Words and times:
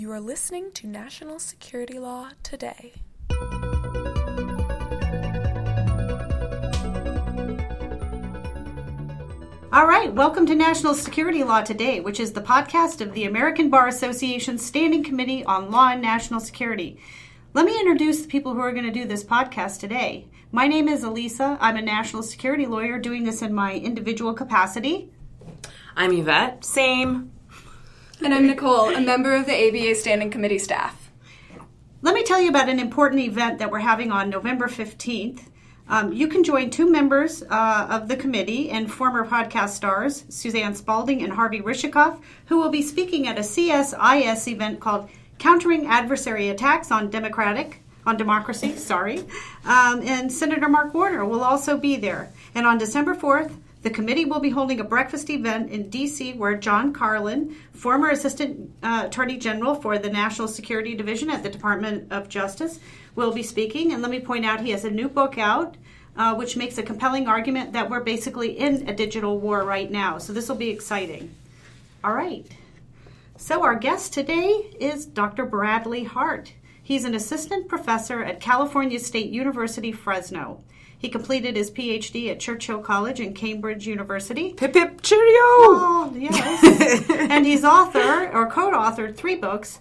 You 0.00 0.10
are 0.12 0.20
listening 0.20 0.72
to 0.76 0.86
National 0.86 1.38
Security 1.38 1.98
Law 1.98 2.30
Today. 2.42 2.94
All 9.70 9.86
right, 9.86 10.10
welcome 10.10 10.46
to 10.46 10.54
National 10.54 10.94
Security 10.94 11.44
Law 11.44 11.60
Today, 11.60 12.00
which 12.00 12.18
is 12.18 12.32
the 12.32 12.40
podcast 12.40 13.02
of 13.02 13.12
the 13.12 13.24
American 13.24 13.68
Bar 13.68 13.88
Association's 13.88 14.64
Standing 14.64 15.04
Committee 15.04 15.44
on 15.44 15.70
Law 15.70 15.90
and 15.90 16.00
National 16.00 16.40
Security. 16.40 16.98
Let 17.52 17.66
me 17.66 17.78
introduce 17.78 18.22
the 18.22 18.28
people 18.28 18.54
who 18.54 18.60
are 18.60 18.72
going 18.72 18.86
to 18.86 18.90
do 18.90 19.04
this 19.04 19.22
podcast 19.22 19.80
today. 19.80 20.28
My 20.50 20.66
name 20.66 20.88
is 20.88 21.04
Elisa. 21.04 21.58
I'm 21.60 21.76
a 21.76 21.82
national 21.82 22.22
security 22.22 22.64
lawyer 22.64 22.98
doing 22.98 23.24
this 23.24 23.42
in 23.42 23.52
my 23.52 23.74
individual 23.74 24.32
capacity. 24.32 25.10
I'm 25.94 26.14
Yvette. 26.14 26.64
Same. 26.64 27.32
And 28.22 28.34
I'm 28.34 28.46
Nicole, 28.46 28.94
a 28.94 29.00
member 29.00 29.34
of 29.34 29.46
the 29.46 29.68
ABA 29.68 29.94
Standing 29.94 30.30
Committee 30.30 30.58
staff. 30.58 31.10
Let 32.02 32.14
me 32.14 32.22
tell 32.22 32.38
you 32.38 32.50
about 32.50 32.68
an 32.68 32.78
important 32.78 33.22
event 33.22 33.58
that 33.58 33.70
we're 33.70 33.78
having 33.78 34.12
on 34.12 34.28
November 34.28 34.66
15th. 34.66 35.44
Um, 35.88 36.12
you 36.12 36.28
can 36.28 36.44
join 36.44 36.68
two 36.68 36.90
members 36.90 37.42
uh, 37.42 37.86
of 37.88 38.08
the 38.08 38.16
committee 38.16 38.68
and 38.68 38.92
former 38.92 39.26
podcast 39.26 39.70
stars, 39.70 40.24
Suzanne 40.28 40.74
Spalding 40.74 41.22
and 41.22 41.32
Harvey 41.32 41.62
Rishikoff, 41.62 42.20
who 42.46 42.58
will 42.58 42.68
be 42.68 42.82
speaking 42.82 43.26
at 43.26 43.38
a 43.38 43.42
CSIS 43.42 44.48
event 44.48 44.80
called 44.80 45.08
Countering 45.38 45.86
Adversary 45.86 46.50
Attacks 46.50 46.90
on 46.90 47.08
Democratic 47.08 47.82
on 48.04 48.18
Democracy. 48.18 48.76
Sorry, 48.76 49.20
um, 49.64 50.02
and 50.02 50.30
Senator 50.30 50.68
Mark 50.68 50.92
Warner 50.92 51.24
will 51.24 51.42
also 51.42 51.78
be 51.78 51.96
there. 51.96 52.30
And 52.54 52.66
on 52.66 52.76
December 52.76 53.14
4th, 53.14 53.56
the 53.82 53.90
committee 53.90 54.26
will 54.26 54.40
be 54.40 54.50
holding 54.50 54.78
a 54.80 54.84
breakfast 54.84 55.30
event 55.30 55.70
in 55.70 55.88
D.C. 55.88 56.34
where 56.34 56.56
John 56.56 56.92
Carlin, 56.92 57.56
former 57.72 58.10
Assistant 58.10 58.72
uh, 58.82 59.04
Attorney 59.06 59.38
General 59.38 59.74
for 59.74 59.98
the 59.98 60.10
National 60.10 60.48
Security 60.48 60.94
Division 60.94 61.30
at 61.30 61.42
the 61.42 61.48
Department 61.48 62.12
of 62.12 62.28
Justice, 62.28 62.78
will 63.14 63.32
be 63.32 63.42
speaking. 63.42 63.92
And 63.92 64.02
let 64.02 64.10
me 64.10 64.20
point 64.20 64.44
out 64.44 64.60
he 64.60 64.70
has 64.70 64.84
a 64.84 64.90
new 64.90 65.08
book 65.08 65.38
out. 65.38 65.76
Uh, 66.16 66.34
which 66.34 66.56
makes 66.56 66.76
a 66.76 66.82
compelling 66.82 67.28
argument 67.28 67.72
that 67.72 67.88
we're 67.88 68.00
basically 68.00 68.58
in 68.58 68.86
a 68.88 68.92
digital 68.92 69.38
war 69.38 69.62
right 69.62 69.90
now. 69.92 70.18
So 70.18 70.32
this 70.32 70.48
will 70.48 70.56
be 70.56 70.68
exciting. 70.68 71.32
All 72.02 72.12
right. 72.12 72.44
So 73.36 73.62
our 73.62 73.76
guest 73.76 74.12
today 74.12 74.70
is 74.80 75.06
Dr. 75.06 75.46
Bradley 75.46 76.04
Hart. 76.04 76.52
He's 76.82 77.04
an 77.04 77.14
assistant 77.14 77.68
professor 77.68 78.24
at 78.24 78.40
California 78.40 78.98
State 78.98 79.30
University, 79.30 79.92
Fresno. 79.92 80.62
He 81.00 81.08
completed 81.08 81.56
his 81.56 81.70
PhD 81.70 82.30
at 82.30 82.40
Churchill 82.40 82.80
College 82.80 83.20
and 83.20 83.34
Cambridge 83.34 83.86
University. 83.86 84.52
Pip 84.52 84.74
pip 84.74 85.00
cheerio! 85.00 85.24
Oh, 85.32 86.14
yes. 86.14 87.10
and 87.10 87.46
he's 87.46 87.64
author 87.64 88.30
or 88.30 88.50
co-authored 88.50 89.16
three 89.16 89.36
books. 89.36 89.80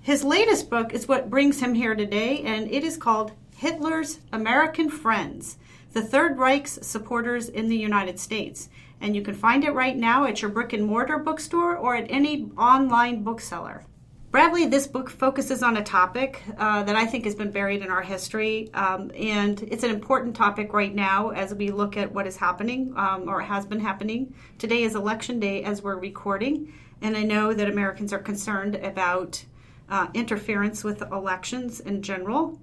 His 0.00 0.22
latest 0.22 0.70
book 0.70 0.94
is 0.94 1.08
what 1.08 1.28
brings 1.28 1.60
him 1.60 1.74
here 1.74 1.96
today, 1.96 2.42
and 2.42 2.70
it 2.70 2.84
is 2.84 2.96
called 2.96 3.32
Hitler's 3.56 4.20
American 4.32 4.88
Friends 4.88 5.58
the 5.92 6.02
Third 6.02 6.38
Reich's 6.38 6.86
supporters 6.86 7.48
in 7.48 7.68
the 7.68 7.76
United 7.76 8.20
States. 8.20 8.68
And 9.00 9.16
you 9.16 9.22
can 9.22 9.34
find 9.34 9.64
it 9.64 9.72
right 9.72 9.96
now 9.96 10.24
at 10.24 10.40
your 10.40 10.50
brick 10.50 10.72
and 10.72 10.84
mortar 10.84 11.18
bookstore 11.18 11.76
or 11.76 11.96
at 11.96 12.06
any 12.08 12.48
online 12.56 13.24
bookseller. 13.24 13.84
Bradley, 14.30 14.66
this 14.66 14.86
book 14.86 15.10
focuses 15.10 15.60
on 15.60 15.76
a 15.76 15.82
topic 15.82 16.40
uh, 16.56 16.84
that 16.84 16.94
I 16.94 17.04
think 17.04 17.24
has 17.24 17.34
been 17.34 17.50
buried 17.50 17.82
in 17.82 17.90
our 17.90 18.00
history, 18.00 18.72
um, 18.74 19.10
and 19.16 19.60
it's 19.62 19.82
an 19.82 19.90
important 19.90 20.36
topic 20.36 20.72
right 20.72 20.94
now 20.94 21.30
as 21.30 21.52
we 21.52 21.72
look 21.72 21.96
at 21.96 22.12
what 22.12 22.28
is 22.28 22.36
happening 22.36 22.92
um, 22.96 23.28
or 23.28 23.40
has 23.40 23.66
been 23.66 23.80
happening. 23.80 24.32
Today 24.56 24.84
is 24.84 24.94
election 24.94 25.40
day 25.40 25.64
as 25.64 25.82
we're 25.82 25.98
recording, 25.98 26.72
and 27.02 27.16
I 27.16 27.24
know 27.24 27.52
that 27.52 27.68
Americans 27.68 28.12
are 28.12 28.20
concerned 28.20 28.76
about 28.76 29.44
uh, 29.88 30.06
interference 30.14 30.84
with 30.84 31.02
elections 31.02 31.80
in 31.80 32.00
general. 32.00 32.60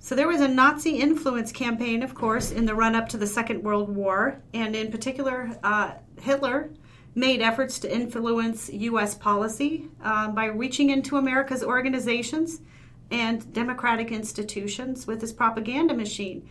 So 0.00 0.16
there 0.16 0.26
was 0.26 0.40
a 0.40 0.48
Nazi 0.48 0.96
influence 0.98 1.52
campaign, 1.52 2.02
of 2.02 2.16
course, 2.16 2.50
in 2.50 2.66
the 2.66 2.74
run 2.74 2.96
up 2.96 3.08
to 3.10 3.16
the 3.16 3.28
Second 3.28 3.62
World 3.62 3.94
War, 3.94 4.42
and 4.54 4.74
in 4.74 4.90
particular, 4.90 5.56
uh, 5.62 5.92
Hitler 6.20 6.70
made 7.14 7.40
efforts 7.40 7.78
to 7.80 7.92
influence 7.92 8.70
U.S. 8.70 9.14
policy 9.14 9.88
uh, 10.02 10.28
by 10.28 10.46
reaching 10.46 10.90
into 10.90 11.16
America's 11.16 11.62
organizations 11.62 12.60
and 13.10 13.52
democratic 13.52 14.12
institutions 14.12 15.06
with 15.06 15.20
his 15.20 15.32
propaganda 15.32 15.94
machine. 15.94 16.48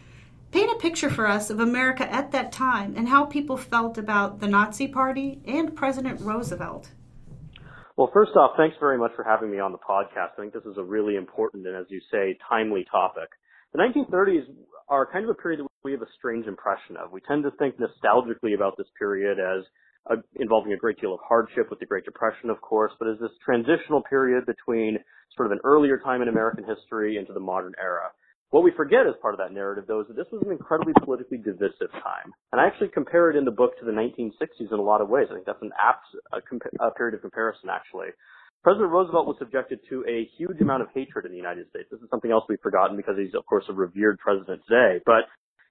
Paint 0.51 0.71
a 0.71 0.75
picture 0.75 1.09
for 1.09 1.27
us 1.27 1.49
of 1.49 1.59
America 1.59 2.11
at 2.11 2.31
that 2.31 2.51
time 2.51 2.95
and 2.97 3.07
how 3.07 3.25
people 3.25 3.55
felt 3.55 3.97
about 3.97 4.39
the 4.39 4.47
Nazi 4.47 4.87
Party 4.87 5.39
and 5.45 5.75
President 5.75 6.19
Roosevelt. 6.21 6.89
Well, 7.95 8.09
first 8.13 8.31
off, 8.35 8.51
thanks 8.57 8.75
very 8.79 8.97
much 8.97 9.11
for 9.15 9.23
having 9.23 9.51
me 9.51 9.59
on 9.59 9.71
the 9.71 9.77
podcast. 9.77 10.31
I 10.37 10.41
think 10.41 10.53
this 10.53 10.63
is 10.63 10.77
a 10.77 10.83
really 10.83 11.15
important 11.15 11.67
and, 11.67 11.75
as 11.75 11.85
you 11.89 12.01
say, 12.11 12.37
timely 12.47 12.85
topic. 12.89 13.29
The 13.73 13.79
1930s 13.79 14.43
are 14.87 15.05
kind 15.11 15.23
of 15.25 15.29
a 15.29 15.35
period 15.35 15.59
that 15.59 15.67
we 15.83 15.91
have 15.91 16.01
a 16.01 16.09
strange 16.17 16.47
impression 16.47 16.97
of. 16.97 17.11
We 17.11 17.21
tend 17.27 17.43
to 17.43 17.51
think 17.59 17.75
nostalgically 17.75 18.55
about 18.55 18.77
this 18.77 18.87
period 18.97 19.37
as 19.37 19.63
involving 20.35 20.73
a 20.73 20.77
great 20.77 20.99
deal 20.99 21.13
of 21.13 21.19
hardship 21.27 21.69
with 21.69 21.79
the 21.79 21.85
Great 21.85 22.05
Depression, 22.05 22.49
of 22.49 22.61
course, 22.61 22.91
but 22.99 23.07
as 23.07 23.19
this 23.19 23.31
transitional 23.43 24.01
period 24.01 24.45
between 24.45 24.97
sort 25.35 25.47
of 25.47 25.51
an 25.51 25.59
earlier 25.63 25.97
time 25.97 26.21
in 26.21 26.27
American 26.27 26.63
history 26.63 27.17
into 27.17 27.33
the 27.33 27.39
modern 27.39 27.73
era. 27.79 28.09
What 28.49 28.63
we 28.63 28.71
forget 28.75 29.05
as 29.05 29.13
part 29.21 29.35
of 29.35 29.37
that 29.37 29.53
narrative, 29.53 29.85
though, 29.87 30.01
is 30.01 30.07
that 30.07 30.15
this 30.15 30.25
was 30.31 30.41
an 30.43 30.51
incredibly 30.51 30.93
politically 31.03 31.37
divisive 31.37 31.93
time. 32.01 32.33
And 32.51 32.59
I 32.59 32.65
actually 32.65 32.89
compare 32.89 33.29
it 33.29 33.35
in 33.37 33.45
the 33.45 33.51
book 33.51 33.77
to 33.77 33.85
the 33.85 33.91
1960s 33.91 34.73
in 34.73 34.79
a 34.79 34.81
lot 34.81 35.01
of 35.01 35.09
ways. 35.09 35.27
I 35.29 35.35
think 35.35 35.45
that's 35.45 35.61
an 35.61 35.71
apt 35.77 36.05
a, 36.33 36.41
compa- 36.41 36.73
a 36.79 36.89
period 36.91 37.13
of 37.13 37.21
comparison, 37.21 37.69
actually. 37.69 38.09
President 38.63 38.91
Roosevelt 38.91 39.27
was 39.27 39.37
subjected 39.37 39.79
to 39.89 40.03
a 40.09 40.27
huge 40.35 40.59
amount 40.61 40.81
of 40.81 40.89
hatred 40.93 41.25
in 41.25 41.31
the 41.31 41.37
United 41.37 41.69
States. 41.69 41.87
This 41.91 42.01
is 42.01 42.09
something 42.09 42.31
else 42.31 42.43
we've 42.49 42.59
forgotten 42.59 42.97
because 42.97 43.15
he's, 43.17 43.33
of 43.35 43.45
course, 43.45 43.63
a 43.69 43.73
revered 43.73 44.17
president 44.17 44.61
today. 44.67 44.99
But 45.05 45.29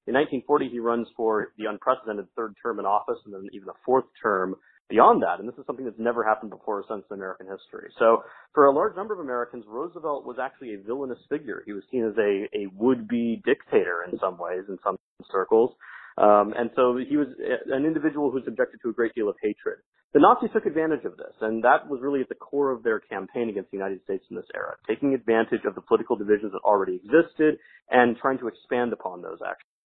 in 0.08 0.14
1940, 0.16 0.68
he 0.72 0.80
runs 0.80 1.06
for 1.16 1.52
the 1.58 1.66
unprecedented 1.66 2.26
third 2.34 2.54
term 2.62 2.78
in 2.78 2.86
office 2.86 3.18
and 3.26 3.34
then 3.34 3.44
even 3.52 3.68
a 3.68 3.76
fourth 3.84 4.06
term 4.22 4.56
beyond 4.88 5.22
that. 5.22 5.38
And 5.38 5.46
this 5.46 5.56
is 5.58 5.66
something 5.66 5.84
that's 5.84 6.00
never 6.00 6.24
happened 6.24 6.50
before 6.50 6.82
since 6.88 7.04
American 7.10 7.46
history. 7.46 7.92
So 7.98 8.24
for 8.54 8.66
a 8.66 8.72
large 8.72 8.96
number 8.96 9.12
of 9.12 9.20
Americans, 9.20 9.64
Roosevelt 9.68 10.24
was 10.24 10.38
actually 10.40 10.74
a 10.74 10.78
villainous 10.78 11.18
figure. 11.28 11.62
He 11.66 11.74
was 11.74 11.84
seen 11.92 12.08
as 12.08 12.16
a, 12.16 12.48
a 12.56 12.72
would-be 12.72 13.42
dictator 13.44 14.08
in 14.10 14.18
some 14.18 14.38
ways, 14.38 14.64
in 14.68 14.78
some 14.82 14.96
circles. 15.30 15.76
Um, 16.16 16.54
and 16.56 16.70
so 16.74 16.96
he 16.96 17.16
was 17.16 17.28
an 17.70 17.84
individual 17.84 18.30
who 18.30 18.36
was 18.36 18.44
subjected 18.44 18.80
to 18.82 18.88
a 18.88 18.92
great 18.92 19.14
deal 19.14 19.28
of 19.28 19.36
hatred. 19.42 19.78
The 20.14 20.20
Nazis 20.20 20.48
took 20.54 20.64
advantage 20.64 21.04
of 21.04 21.18
this, 21.18 21.36
and 21.42 21.62
that 21.64 21.86
was 21.86 22.00
really 22.00 22.22
at 22.22 22.30
the 22.30 22.34
core 22.34 22.72
of 22.72 22.82
their 22.82 22.98
campaign 22.98 23.50
against 23.50 23.70
the 23.70 23.76
United 23.76 24.02
States 24.04 24.24
in 24.30 24.36
this 24.36 24.48
era, 24.54 24.74
taking 24.88 25.12
advantage 25.12 25.68
of 25.68 25.74
the 25.74 25.82
political 25.82 26.16
divisions 26.16 26.52
that 26.52 26.64
already 26.64 26.96
existed 26.96 27.58
and 27.90 28.16
trying 28.16 28.38
to 28.38 28.48
expand 28.48 28.94
upon 28.94 29.20
those 29.20 29.38
actually. 29.44 29.77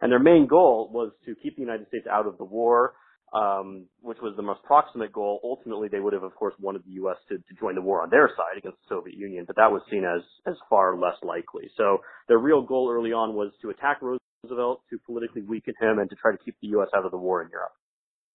And 0.00 0.10
their 0.10 0.18
main 0.18 0.46
goal 0.46 0.90
was 0.92 1.12
to 1.26 1.34
keep 1.42 1.56
the 1.56 1.62
United 1.62 1.88
States 1.88 2.06
out 2.10 2.26
of 2.26 2.38
the 2.38 2.44
war, 2.44 2.94
um, 3.32 3.86
which 4.00 4.18
was 4.22 4.34
the 4.36 4.42
most 4.42 4.62
proximate 4.62 5.12
goal. 5.12 5.40
Ultimately, 5.42 5.88
they 5.88 6.00
would 6.00 6.12
have, 6.12 6.22
of 6.22 6.34
course, 6.34 6.54
wanted 6.60 6.82
the 6.86 6.92
U.S. 6.92 7.16
To, 7.28 7.36
to 7.36 7.60
join 7.60 7.74
the 7.74 7.82
war 7.82 8.02
on 8.02 8.10
their 8.10 8.28
side 8.36 8.58
against 8.58 8.78
the 8.78 8.94
Soviet 8.94 9.16
Union, 9.16 9.44
but 9.46 9.56
that 9.56 9.70
was 9.70 9.82
seen 9.90 10.04
as 10.04 10.22
as 10.46 10.54
far 10.70 10.96
less 10.96 11.16
likely. 11.22 11.70
So 11.76 11.98
their 12.28 12.38
real 12.38 12.62
goal 12.62 12.90
early 12.92 13.12
on 13.12 13.34
was 13.34 13.52
to 13.62 13.70
attack 13.70 14.00
Roosevelt, 14.02 14.82
to 14.90 14.98
politically 15.04 15.42
weaken 15.42 15.74
him, 15.80 15.98
and 15.98 16.08
to 16.10 16.16
try 16.16 16.32
to 16.32 16.38
keep 16.44 16.56
the 16.62 16.68
U.S. 16.68 16.88
out 16.96 17.04
of 17.04 17.10
the 17.10 17.18
war 17.18 17.42
in 17.42 17.48
Europe. 17.50 17.72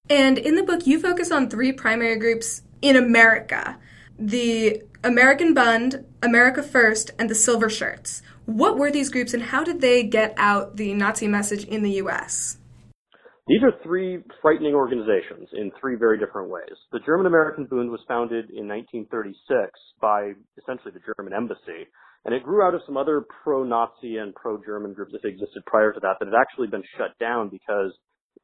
And 0.10 0.38
in 0.38 0.56
the 0.56 0.64
book, 0.64 0.88
you 0.88 1.00
focus 1.00 1.32
on 1.32 1.50
three 1.50 1.72
primary 1.72 2.18
groups 2.18 2.64
in 2.82 2.96
America 2.96 3.78
the 4.20 4.84
American 5.02 5.54
Bund, 5.54 6.06
America 6.22 6.62
First, 6.62 7.12
and 7.18 7.30
the 7.30 7.36
Silver 7.36 7.70
Shirts. 7.70 8.22
What 8.50 8.80
were 8.80 8.90
these 8.90 9.10
groups 9.10 9.36
and 9.36 9.44
how 9.44 9.64
did 9.64 9.80
they 9.80 10.02
get 10.02 10.34
out 10.36 10.76
the 10.76 10.96
Nazi 10.96 11.28
message 11.28 11.66
in 11.66 11.84
the 11.84 12.02
U.S.? 12.02 12.58
These 13.46 13.62
are 13.62 13.72
three 13.84 14.24
frightening 14.42 14.74
organizations 14.74 15.50
in 15.54 15.72
three 15.80 15.96
very 15.96 16.18
different 16.18 16.50
ways. 16.50 16.74
The 16.92 17.00
German 17.06 17.28
American 17.28 17.66
Bund 17.66 17.92
was 17.92 18.02
founded 18.08 18.50
in 18.50 18.68
1936 18.68 19.38
by 20.02 20.34
essentially 20.58 20.94
the 20.94 21.14
German 21.14 21.34
embassy, 21.34 21.86
and 22.26 22.34
it 22.34 22.42
grew 22.42 22.66
out 22.66 22.74
of 22.74 22.82
some 22.88 22.98
other 22.98 23.24
pro-Nazi 23.44 24.18
and 24.18 24.34
pro-German 24.34 24.94
groups 24.94 25.12
that 25.12 25.28
existed 25.28 25.62
prior 25.68 25.94
to 25.94 26.00
that 26.00 26.18
that 26.20 26.26
had 26.26 26.42
actually 26.42 26.68
been 26.70 26.84
shut 26.98 27.14
down 27.20 27.50
because 27.50 27.94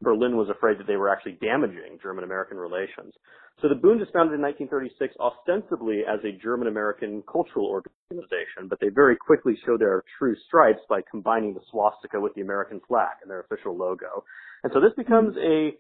Berlin 0.02 0.36
was 0.38 0.50
afraid 0.50 0.78
that 0.80 0.88
they 0.88 0.98
were 0.98 1.10
actually 1.10 1.38
damaging 1.42 1.98
German-American 2.02 2.58
relations. 2.58 3.14
So 3.62 3.70
the 3.70 3.76
Bund 3.76 4.02
is 4.02 4.08
founded 4.12 4.36
in 4.36 4.42
1936 4.42 5.16
ostensibly 5.20 6.04
as 6.04 6.20
a 6.26 6.36
German-American 6.44 7.24
cultural 7.32 7.68
organization, 7.68 8.68
but 8.68 8.80
they 8.82 8.90
very 8.90 9.16
quickly 9.16 9.58
show 9.66 9.78
their 9.78 10.04
true 10.20 10.36
stripes 10.48 10.82
by 10.90 11.00
combining 11.10 11.54
the 11.54 11.62
swastika 11.72 12.20
with 12.20 12.36
the 12.36 12.42
American 12.42 12.82
flag 12.88 13.16
in 13.24 13.30
their 13.30 13.40
official 13.40 13.76
logo. 13.76 14.26
And 14.64 14.74
so 14.74 14.82
this 14.82 14.92
mm-hmm. 14.92 15.02
becomes 15.02 15.38
a 15.38 15.72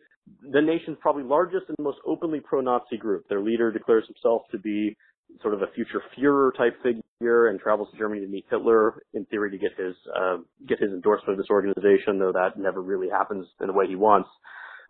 the 0.52 0.62
nation's 0.62 0.98
probably 1.02 1.24
largest 1.24 1.66
and 1.68 1.78
most 1.80 2.00
openly 2.06 2.40
pro-Nazi 2.40 2.98
group. 2.98 3.28
Their 3.30 3.42
leader 3.42 3.72
declares 3.72 4.06
himself 4.08 4.42
to 4.52 4.58
be 4.58 4.98
sort 5.42 5.54
of 5.54 5.62
a 5.62 5.68
future 5.76 6.02
Führer 6.18 6.56
type 6.56 6.76
figure 6.84 7.48
and 7.48 7.60
travels 7.60 7.90
to 7.92 7.98
Germany 7.98 8.22
to 8.22 8.28
meet 8.28 8.46
Hitler 8.50 9.02
in 9.14 9.26
theory 9.26 9.52
to 9.52 9.58
get 9.58 9.72
his 9.78 9.96
uh, 10.16 10.38
get 10.68 10.80
his 10.80 10.92
endorsement 10.92 11.32
of 11.32 11.38
this 11.38 11.50
organization, 11.50 12.20
though 12.20 12.34
that 12.34 12.58
never 12.58 12.82
really 12.82 13.10
happens 13.10 13.48
in 13.62 13.68
the 13.68 13.74
way 13.74 13.88
he 13.88 13.96
wants. 13.96 14.30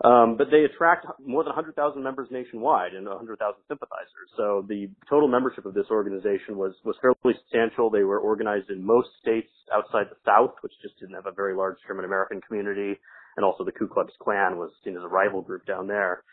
Um, 0.04 0.36
but 0.38 0.52
they 0.52 0.66
attract 0.66 1.08
more 1.24 1.44
than 1.44 1.56
100,000 1.56 2.04
members 2.04 2.28
nationwide 2.30 2.94
and 2.94 3.08
100,000 3.08 3.40
sympathizers. 3.68 4.28
So 4.36 4.66
the 4.68 4.90
total 5.10 5.30
membership 5.30 5.66
of 5.66 5.74
this 5.74 5.88
organization 5.90 6.58
was, 6.58 6.74
was 6.84 6.98
fairly 7.00 7.40
substantial. 7.40 7.90
They 7.90 8.04
were 8.04 8.20
organized 8.20 8.70
in 8.70 8.86
most 8.86 9.08
states 9.22 9.52
outside 9.74 10.08
the 10.12 10.20
South, 10.26 10.56
which 10.62 10.74
just 10.82 11.00
didn't 11.00 11.16
have 11.16 11.28
a 11.28 11.32
very 11.32 11.56
large 11.56 11.78
German 11.88 12.04
American 12.04 12.42
community. 12.42 13.00
And 13.38 13.46
also 13.46 13.64
the 13.64 13.72
Ku 13.72 13.88
Klux 13.88 14.12
Klan 14.20 14.58
was 14.58 14.72
seen 14.84 14.98
as 14.98 15.04
a 15.04 15.08
rival 15.08 15.42
group 15.42 15.66
down 15.66 15.88
there. 15.88 16.24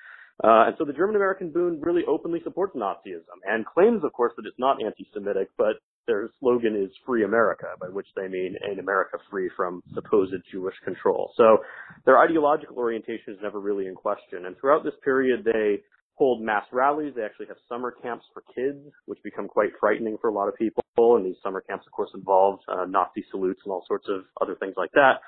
Uh, 0.43 0.67
and 0.67 0.75
so 0.77 0.85
the 0.85 0.93
German 0.93 1.15
American 1.15 1.51
Bund 1.51 1.85
really 1.85 2.03
openly 2.09 2.41
supports 2.43 2.75
Nazism 2.75 3.39
and 3.45 3.65
claims, 3.65 4.03
of 4.03 4.13
course, 4.13 4.33
that 4.37 4.47
it's 4.47 4.59
not 4.59 4.83
anti-Semitic, 4.83 5.51
but 5.57 5.77
their 6.09 6.31
slogan 6.41 6.75
is 6.75 6.91
Free 7.07 7.25
America, 7.25 7.67
by 7.81 7.87
which 7.89 8.09
they 8.17 8.27
mean 8.27 8.57
an 8.63 8.81
America 8.81 9.19
free 9.31 9.49
from 9.57 9.83
supposed 9.95 10.35
Jewish 10.51 10.75
control. 10.85 11.33
So 11.37 11.59
their 12.05 12.19
ideological 12.19 12.77
orientation 12.77 13.35
is 13.35 13.39
never 13.41 13.61
really 13.61 13.87
in 13.87 13.95
question. 13.95 14.47
And 14.47 14.57
throughout 14.59 14.83
this 14.83 14.95
period, 15.05 15.45
they 15.45 15.81
hold 16.15 16.43
mass 16.43 16.65
rallies. 16.73 17.15
They 17.17 17.23
actually 17.23 17.47
have 17.47 17.57
summer 17.69 17.95
camps 18.03 18.25
for 18.33 18.43
kids, 18.55 18.79
which 19.07 19.19
become 19.23 19.49
quite 19.49 19.71
frightening 19.81 20.19
for 20.21 20.29
a 20.29 20.33
lot 20.33 20.49
of 20.49 20.57
people. 20.57 20.83
And 20.97 21.25
these 21.25 21.37
summer 21.43 21.63
camps, 21.63 21.87
of 21.87 21.93
course, 21.93 22.11
involve 22.15 22.61
uh, 22.69 22.85
Nazi 22.87 23.25
salutes 23.31 23.61
and 23.65 23.73
all 23.73 23.85
sorts 23.89 24.07
of 24.09 24.25
other 24.41 24.55
things 24.57 24.75
like 24.77 24.91
that. 24.93 25.21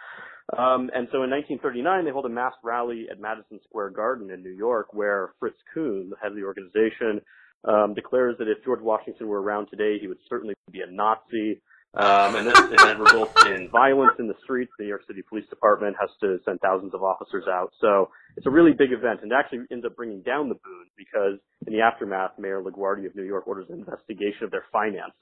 Um, 0.52 0.90
and 0.94 1.08
so 1.10 1.24
in 1.24 1.30
1939, 1.30 2.04
they 2.04 2.10
hold 2.10 2.26
a 2.26 2.28
mass 2.28 2.52
rally 2.62 3.06
at 3.10 3.18
Madison 3.18 3.58
Square 3.68 3.90
Garden 3.90 4.30
in 4.30 4.42
New 4.42 4.52
York, 4.52 4.92
where 4.92 5.32
Fritz 5.40 5.56
Kuhn, 5.72 6.10
the 6.10 6.16
head 6.20 6.32
of 6.32 6.36
the 6.36 6.44
organization, 6.44 7.22
um, 7.64 7.94
declares 7.94 8.36
that 8.38 8.48
if 8.48 8.62
George 8.62 8.82
Washington 8.82 9.26
were 9.26 9.40
around 9.40 9.68
today, 9.68 9.96
he 9.98 10.06
would 10.06 10.18
certainly 10.28 10.54
be 10.70 10.80
a 10.80 10.90
Nazi. 10.90 11.62
Um, 11.96 12.34
and 12.34 12.46
this 12.48 12.58
event 12.58 12.98
results 12.98 13.32
in 13.46 13.68
violence 13.70 14.16
in 14.18 14.26
the 14.26 14.34
streets. 14.42 14.72
The 14.78 14.84
New 14.84 14.88
York 14.88 15.06
City 15.06 15.22
Police 15.22 15.46
Department 15.48 15.94
has 16.00 16.10
to 16.20 16.38
send 16.44 16.58
thousands 16.60 16.92
of 16.92 17.04
officers 17.04 17.44
out. 17.48 17.70
So 17.80 18.10
it's 18.36 18.46
a 18.46 18.50
really 18.50 18.72
big 18.72 18.90
event 18.90 19.20
and 19.22 19.32
actually 19.32 19.60
ends 19.70 19.86
up 19.86 19.94
bringing 19.94 20.22
down 20.22 20.48
the 20.48 20.56
Bund 20.56 20.90
because 20.98 21.38
in 21.66 21.72
the 21.72 21.80
aftermath, 21.80 22.32
Mayor 22.36 22.62
LaGuardia 22.62 23.06
of 23.06 23.14
New 23.14 23.22
York 23.22 23.46
orders 23.46 23.66
an 23.70 23.78
investigation 23.78 24.42
of 24.42 24.50
their 24.50 24.64
finances, 24.72 25.14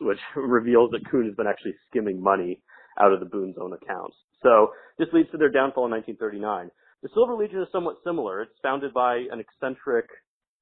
which 0.00 0.18
reveals 0.36 0.90
that 0.92 1.04
Kuhn 1.10 1.26
has 1.26 1.34
been 1.34 1.46
actually 1.46 1.74
skimming 1.90 2.22
money 2.22 2.62
out 2.98 3.12
of 3.12 3.20
the 3.20 3.26
Bund's 3.26 3.58
own 3.60 3.74
accounts. 3.74 4.16
So 4.42 4.72
this 4.98 5.08
leads 5.12 5.30
to 5.32 5.36
their 5.36 5.50
downfall 5.50 5.86
in 5.86 5.90
1939. 5.92 6.70
The 7.02 7.08
Silver 7.12 7.34
Legion 7.34 7.60
is 7.60 7.68
somewhat 7.70 7.96
similar. 8.02 8.40
It's 8.42 8.58
founded 8.62 8.94
by 8.94 9.16
an 9.30 9.40
eccentric 9.40 10.06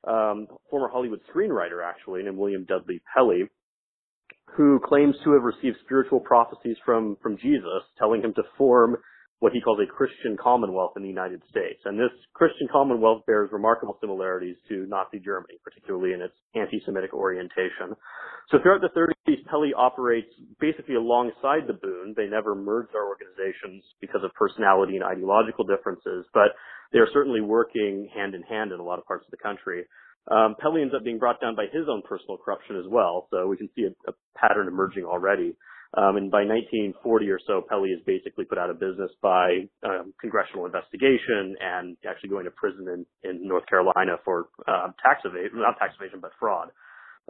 um, 0.08 0.48
former 0.70 0.88
Hollywood 0.88 1.20
screenwriter, 1.32 1.86
actually, 1.86 2.24
named 2.24 2.36
William 2.36 2.64
Dudley 2.64 3.00
Pelley, 3.14 3.44
who 4.56 4.80
claims 4.84 5.16
to 5.24 5.32
have 5.32 5.42
received 5.42 5.76
spiritual 5.84 6.20
prophecies 6.20 6.76
from, 6.84 7.16
from 7.22 7.38
Jesus, 7.38 7.82
telling 7.98 8.22
him 8.22 8.34
to 8.34 8.42
form 8.58 8.96
what 9.42 9.52
he 9.52 9.60
calls 9.60 9.80
a 9.82 9.90
Christian 9.90 10.36
commonwealth 10.38 10.92
in 10.94 11.02
the 11.02 11.08
United 11.08 11.42
States. 11.50 11.82
And 11.84 11.98
this 11.98 12.14
Christian 12.32 12.68
commonwealth 12.70 13.26
bears 13.26 13.50
remarkable 13.50 13.98
similarities 14.00 14.54
to 14.68 14.86
Nazi 14.86 15.18
Germany, 15.18 15.58
particularly 15.64 16.14
in 16.14 16.22
its 16.22 16.34
anti-Semitic 16.54 17.12
orientation. 17.12 17.90
So 18.50 18.58
throughout 18.62 18.82
the 18.82 18.94
30s, 18.94 19.44
Pelley 19.50 19.74
operates 19.74 20.30
basically 20.60 20.94
alongside 20.94 21.66
the 21.66 21.74
Bund. 21.74 22.14
They 22.14 22.28
never 22.28 22.54
merge 22.54 22.94
our 22.94 23.08
organizations 23.08 23.82
because 24.00 24.22
of 24.22 24.30
personality 24.34 24.94
and 24.94 25.04
ideological 25.04 25.64
differences, 25.64 26.24
but 26.32 26.54
they 26.92 27.00
are 27.00 27.10
certainly 27.12 27.40
working 27.40 28.08
hand 28.14 28.36
in 28.36 28.42
hand 28.42 28.70
in 28.70 28.78
a 28.78 28.84
lot 28.84 29.00
of 29.00 29.06
parts 29.06 29.24
of 29.26 29.32
the 29.32 29.42
country. 29.42 29.82
Um, 30.30 30.54
Pelley 30.60 30.82
ends 30.82 30.94
up 30.94 31.04
being 31.04 31.18
brought 31.18 31.40
down 31.40 31.56
by 31.56 31.66
his 31.72 31.88
own 31.90 32.02
personal 32.02 32.38
corruption 32.38 32.76
as 32.76 32.86
well, 32.88 33.26
so 33.30 33.46
we 33.48 33.56
can 33.56 33.68
see 33.74 33.82
a, 33.82 34.10
a 34.10 34.14
pattern 34.36 34.68
emerging 34.68 35.04
already. 35.04 35.56
Um, 35.94 36.16
and 36.16 36.30
by 36.30 36.48
1940 36.48 37.28
or 37.28 37.40
so, 37.46 37.60
Pelley 37.68 37.90
is 37.90 38.00
basically 38.06 38.46
put 38.46 38.56
out 38.56 38.70
of 38.70 38.80
business 38.80 39.10
by 39.20 39.68
um, 39.84 40.14
congressional 40.20 40.64
investigation 40.64 41.54
and 41.60 41.96
actually 42.08 42.30
going 42.30 42.46
to 42.46 42.50
prison 42.50 42.88
in, 42.88 43.04
in 43.28 43.46
North 43.46 43.66
Carolina 43.66 44.16
for 44.24 44.48
uh, 44.66 44.88
tax 45.04 45.20
evasion, 45.26 45.60
not 45.60 45.76
tax 45.78 45.92
evasion, 46.00 46.20
but 46.22 46.32
fraud 46.40 46.70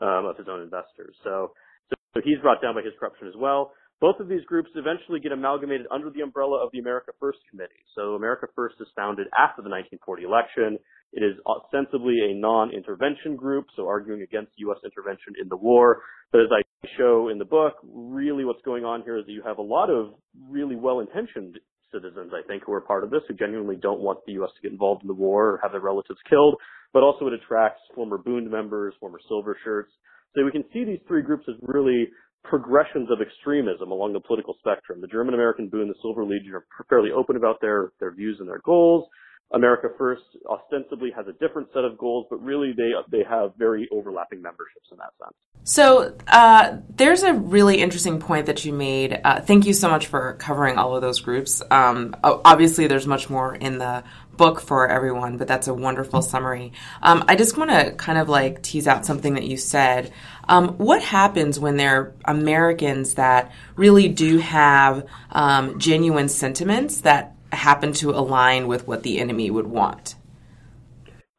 um, 0.01 0.31
of 0.31 0.37
his 0.37 0.47
own 0.49 0.63
investors. 0.63 1.17
So, 1.25 1.51
so, 1.91 1.97
so 2.15 2.21
he's 2.23 2.39
brought 2.39 2.63
down 2.63 2.75
by 2.75 2.83
his 2.83 2.95
corruption 3.01 3.27
as 3.27 3.35
well. 3.35 3.73
Both 4.01 4.21
of 4.21 4.29
these 4.29 4.45
groups 4.47 4.71
eventually 4.75 5.19
get 5.19 5.33
amalgamated 5.33 5.87
under 5.91 6.11
the 6.11 6.23
umbrella 6.23 6.63
of 6.63 6.71
the 6.73 6.79
America 6.79 7.11
First 7.19 7.39
Committee. 7.51 7.83
So 7.95 8.15
America 8.15 8.47
First 8.55 8.77
is 8.81 8.89
founded 8.95 9.27
after 9.39 9.63
the 9.63 9.71
1940 9.71 10.23
election. 10.23 10.79
It 11.13 11.23
is 11.23 11.37
ostensibly 11.47 12.19
a 12.31 12.35
non-intervention 12.35 13.37
group, 13.37 13.67
so 13.77 13.87
arguing 13.87 14.23
against 14.23 14.53
U.S. 14.57 14.79
intervention 14.85 15.35
in 15.41 15.49
the 15.49 15.57
war. 15.57 16.03
But 16.31 16.41
as 16.41 16.49
I 16.51 16.63
show 16.97 17.29
in 17.29 17.39
the 17.39 17.45
book, 17.45 17.75
really 17.85 18.45
what's 18.45 18.63
going 18.65 18.85
on 18.85 19.03
here 19.03 19.19
is 19.19 19.27
that 19.27 19.33
you 19.33 19.43
have 19.45 19.59
a 19.59 19.63
lot 19.63 19.91
of 19.91 20.15
really 20.49 20.77
well-intentioned 20.77 21.59
citizens, 21.93 22.33
I 22.33 22.47
think, 22.49 22.65
who 22.65 22.73
are 22.73 22.81
part 22.81 23.05
of 23.05 23.11
this, 23.11 23.21
who 23.29 23.35
genuinely 23.35 23.77
don't 23.77 24.01
want 24.01 24.21
the 24.27 24.33
U.S. 24.41 24.51
to 24.57 24.63
get 24.63 24.73
involved 24.73 25.03
in 25.03 25.09
the 25.09 25.15
war 25.15 25.51
or 25.51 25.61
have 25.63 25.73
their 25.73 25.83
relatives 25.83 26.19
killed, 26.29 26.57
but 26.95 27.03
also 27.03 27.27
it 27.27 27.35
attracts 27.35 27.81
former 27.95 28.17
Bund 28.17 28.51
members, 28.51 28.95
former 28.99 29.21
Silver 29.29 29.57
Shirts. 29.63 29.93
So 30.35 30.45
we 30.45 30.51
can 30.51 30.65
see 30.73 30.85
these 30.85 31.01
three 31.07 31.21
groups 31.21 31.45
as 31.49 31.57
really 31.61 32.09
progressions 32.45 33.09
of 33.11 33.21
extremism 33.21 33.93
along 33.93 34.15
the 34.15 34.21
political 34.21 34.57
spectrum. 34.59 35.01
The 35.01 35.07
German 35.07 35.35
American 35.35 35.69
Bund, 35.69 35.91
the 35.91 35.95
Silver 36.01 36.25
Legion 36.25 36.55
are 36.55 36.65
fairly 36.89 37.11
open 37.13 37.37
about 37.37 37.61
their, 37.61 37.93
their 38.01 38.15
views 38.15 38.39
and 38.41 38.49
their 38.49 38.61
goals. 38.65 39.09
America 39.55 39.89
First 39.99 40.23
ostensibly 40.49 41.11
has 41.15 41.27
a 41.29 41.33
different 41.33 41.69
set 41.75 41.85
of 41.85 41.99
goals, 41.99 42.27
but 42.31 42.43
really 42.43 42.73
they 42.73 42.93
they 43.11 43.25
have 43.29 43.53
very 43.57 43.89
overlapping 43.93 44.41
memberships 44.41 44.89
in 44.91 44.99
that 44.99 45.13
sense. 45.23 45.35
So 45.65 46.17
uh, 46.27 46.79
there's 46.89 47.23
a 47.23 47.35
really 47.35 47.81
interesting 47.81 48.19
point 48.19 48.47
that 48.47 48.65
you 48.65 48.73
made. 48.73 49.21
Uh, 49.23 49.41
thank 49.41 49.65
you 49.67 49.73
so 49.73 49.89
much 49.89 50.07
for 50.07 50.35
covering 50.35 50.77
all 50.77 50.97
of 50.97 51.03
those 51.03 51.21
groups. 51.21 51.63
Um, 51.71 52.17
obviously, 52.25 52.89
there's 52.89 53.07
much 53.07 53.31
more 53.31 53.55
in 53.55 53.79
the 53.79 54.03
book 54.37 54.61
for 54.61 54.89
everyone, 54.89 55.37
but 55.37 55.47
that's 55.47 55.69
a 55.69 55.75
wonderful 55.75 56.23
summary. 56.23 56.73
Um, 57.03 57.25
I 57.29 57.37
just 57.37 57.57
want 57.57 57.71
to 57.71 57.93
kind 57.93 58.19
of 58.19 58.29
like 58.29 58.63
tease 58.63 58.89
out 58.89 59.07
something 59.07 59.35
that 59.35 59.45
you 59.45 59.57
said. 59.57 60.13
Um, 60.49 60.71
what 60.79 61.03
happens 61.03 61.61
when 61.61 61.77
there 61.77 62.01
are 62.01 62.15
Americans 62.25 63.15
that 63.15 63.53
really 63.77 64.09
do 64.09 64.39
have 64.39 65.07
um, 65.31 65.79
genuine 65.79 66.29
sentiments 66.29 67.03
that 67.03 67.37
happen 67.53 67.93
to 67.95 68.11
align 68.11 68.67
with 68.67 68.89
what 68.89 69.03
the 69.03 69.21
enemy 69.21 69.51
would 69.51 69.67
want? 69.67 70.17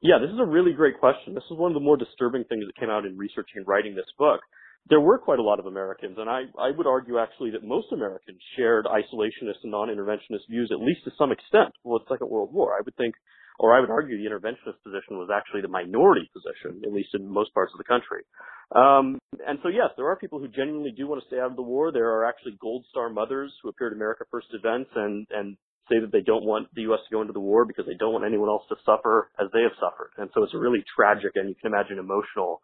Yeah, 0.02 0.20
this 0.20 0.30
is 0.30 0.40
a 0.40 0.46
really 0.46 0.74
great 0.74 1.00
question. 1.00 1.34
This 1.34 1.48
is 1.50 1.58
one 1.58 1.72
of 1.72 1.76
the 1.76 1.80
more 1.80 1.96
disturbing 1.96 2.44
things 2.46 2.66
that 2.68 2.76
came 2.80 2.90
out 2.90 3.06
in 3.06 3.18
researching 3.18 3.64
and 3.64 3.68
writing 3.68 3.96
this 3.96 4.10
book. 4.18 4.42
There 4.90 5.00
were 5.00 5.18
quite 5.18 5.40
a 5.40 5.44
lot 5.44 5.60
of 5.60 5.66
Americans, 5.66 6.18
and 6.20 6.30
I, 6.30 6.44
I 6.60 6.72
would 6.76 6.86
argue 6.86 7.18
actually 7.20 7.52
that 7.52 7.64
most 7.64 7.88
Americans 7.94 8.38
shared 8.58 8.86
isolationist 8.86 9.64
and 9.64 9.72
non-interventionist 9.72 10.44
views 10.50 10.72
at 10.74 10.84
least 10.84 11.06
to 11.06 11.12
some 11.18 11.32
extent 11.32 11.72
for 11.84 12.00
the 12.00 12.06
Second 12.14 12.30
World 12.30 12.54
War. 12.54 12.74
I 12.74 12.82
would 12.84 12.96
think, 12.98 13.16
or 13.60 13.74
I 13.74 13.80
would 13.80 13.90
argue 13.90 14.18
the 14.18 14.30
interventionist 14.30 14.84
position 14.84 15.24
was 15.24 15.30
actually 15.34 15.62
the 15.62 15.70
minority 15.70 16.30
position, 16.36 16.84
at 16.84 16.92
least 16.92 17.16
in 17.16 17.32
most 17.32 17.54
parts 17.54 17.72
of 17.74 17.78
the 17.78 17.88
country. 17.88 18.28
Um, 18.76 19.20
and 19.48 19.58
so 19.64 19.70
yes, 19.70 19.96
there 19.96 20.08
are 20.08 20.18
people 20.18 20.40
who 20.40 20.50
genuinely 20.50 20.92
do 20.92 21.08
want 21.08 21.22
to 21.22 21.28
stay 21.28 21.40
out 21.40 21.52
of 21.52 21.56
the 21.56 21.64
war. 21.64 21.94
There 21.94 22.12
are 22.20 22.26
actually 22.26 22.58
Gold 22.60 22.84
Star 22.92 23.08
mothers 23.08 23.54
who 23.64 23.70
appear 23.70 23.88
at 23.88 23.94
America 23.94 24.26
First 24.30 24.48
events 24.52 24.90
and, 24.96 25.26
and 25.32 25.56
say 25.90 26.00
that 26.00 26.12
they 26.12 26.22
don't 26.22 26.46
want 26.46 26.68
the 26.74 26.84
U.S. 26.94 27.00
to 27.08 27.14
go 27.14 27.22
into 27.22 27.34
the 27.34 27.44
war 27.44 27.66
because 27.66 27.86
they 27.86 27.98
don't 28.00 28.14
want 28.14 28.26
anyone 28.26 28.50
else 28.50 28.64
to 28.70 28.76
suffer 28.86 29.32
as 29.40 29.48
they 29.54 29.62
have 29.62 29.76
suffered. 29.80 30.12
And 30.18 30.30
so 30.34 30.44
it's 30.44 30.54
a 30.54 30.58
really 30.58 30.84
tragic 30.96 31.32
and 31.36 31.50
you 31.50 31.56
can 31.56 31.74
imagine 31.74 32.00
emotional 32.00 32.62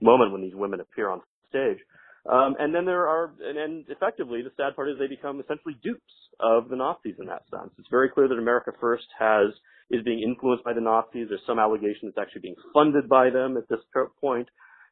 moment 0.00 0.32
when 0.32 0.42
these 0.42 0.54
women 0.54 0.80
appear 0.80 1.10
on 1.10 1.20
stage. 1.48 1.78
Um, 2.28 2.54
and 2.58 2.74
then 2.74 2.84
there 2.84 3.08
are, 3.08 3.32
and, 3.42 3.58
and 3.58 3.84
effectively, 3.88 4.42
the 4.42 4.52
sad 4.56 4.76
part 4.76 4.88
is 4.88 4.96
they 4.98 5.08
become 5.08 5.40
essentially 5.40 5.74
dupes 5.82 6.12
of 6.38 6.68
the 6.68 6.76
Nazis 6.76 7.16
in 7.18 7.26
that 7.26 7.48
sense. 7.50 7.72
It's 7.78 7.88
very 7.90 8.10
clear 8.10 8.28
that 8.28 8.38
America 8.38 8.72
First 8.80 9.08
has 9.18 9.52
is 9.90 10.04
being 10.04 10.22
influenced 10.22 10.64
by 10.64 10.72
the 10.72 10.80
Nazis. 10.80 11.26
There's 11.28 11.40
some 11.46 11.58
allegation 11.58 12.08
it's 12.08 12.18
actually 12.18 12.42
being 12.42 12.60
funded 12.72 13.08
by 13.08 13.30
them 13.30 13.56
at 13.56 13.68
this 13.68 13.80
point. 14.20 14.48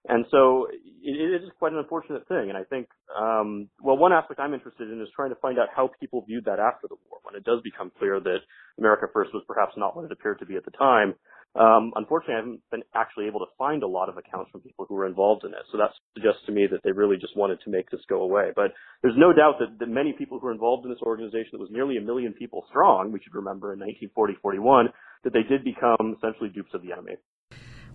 And 0.08 0.24
so 0.30 0.66
it, 0.70 0.80
it 1.04 1.44
is 1.44 1.50
quite 1.58 1.72
an 1.72 1.78
unfortunate 1.78 2.26
thing. 2.28 2.48
And 2.48 2.56
I 2.56 2.64
think, 2.64 2.88
um, 3.16 3.68
well, 3.82 3.96
one 3.96 4.12
aspect 4.12 4.40
I'm 4.40 4.54
interested 4.54 4.90
in 4.90 5.00
is 5.00 5.08
trying 5.14 5.30
to 5.30 5.36
find 5.36 5.58
out 5.58 5.68
how 5.74 5.90
people 6.00 6.24
viewed 6.26 6.46
that 6.46 6.58
after 6.58 6.88
the 6.88 6.96
war, 7.08 7.20
when 7.22 7.36
it 7.36 7.44
does 7.44 7.60
become 7.62 7.92
clear 7.98 8.18
that 8.18 8.38
America 8.78 9.06
First 9.12 9.34
was 9.34 9.44
perhaps 9.46 9.74
not 9.76 9.94
what 9.94 10.06
it 10.06 10.12
appeared 10.12 10.38
to 10.40 10.46
be 10.46 10.56
at 10.56 10.64
the 10.64 10.72
time. 10.72 11.14
Um, 11.56 11.92
unfortunately, 11.96 12.34
I 12.34 12.38
haven't 12.38 12.62
been 12.70 12.82
actually 12.94 13.26
able 13.26 13.40
to 13.40 13.52
find 13.56 13.82
a 13.82 13.88
lot 13.88 14.08
of 14.08 14.16
accounts 14.16 14.50
from 14.50 14.60
people 14.60 14.84
who 14.88 14.94
were 14.94 15.06
involved 15.06 15.44
in 15.44 15.52
it. 15.52 15.64
So 15.72 15.78
that 15.78 15.90
suggests 16.14 16.40
to 16.46 16.52
me 16.52 16.66
that 16.70 16.80
they 16.84 16.92
really 16.92 17.16
just 17.16 17.36
wanted 17.36 17.58
to 17.64 17.70
make 17.70 17.90
this 17.90 18.00
go 18.08 18.22
away. 18.22 18.52
But 18.54 18.72
there's 19.02 19.16
no 19.16 19.32
doubt 19.32 19.56
that, 19.60 19.78
that 19.78 19.88
many 19.88 20.12
people 20.12 20.38
who 20.38 20.46
were 20.46 20.52
involved 20.52 20.84
in 20.84 20.90
this 20.90 21.02
organization 21.02 21.50
that 21.52 21.60
was 21.60 21.72
nearly 21.72 21.96
a 21.96 22.02
million 22.02 22.32
people 22.32 22.64
strong, 22.68 23.12
we 23.12 23.20
should 23.22 23.34
remember 23.34 23.72
in 23.72 23.80
1940-41, 23.80 24.88
that 25.24 25.32
they 25.32 25.42
did 25.42 25.64
become 25.64 26.16
essentially 26.16 26.50
dupes 26.50 26.70
of 26.74 26.82
the 26.82 26.92
enemy. 26.92 27.16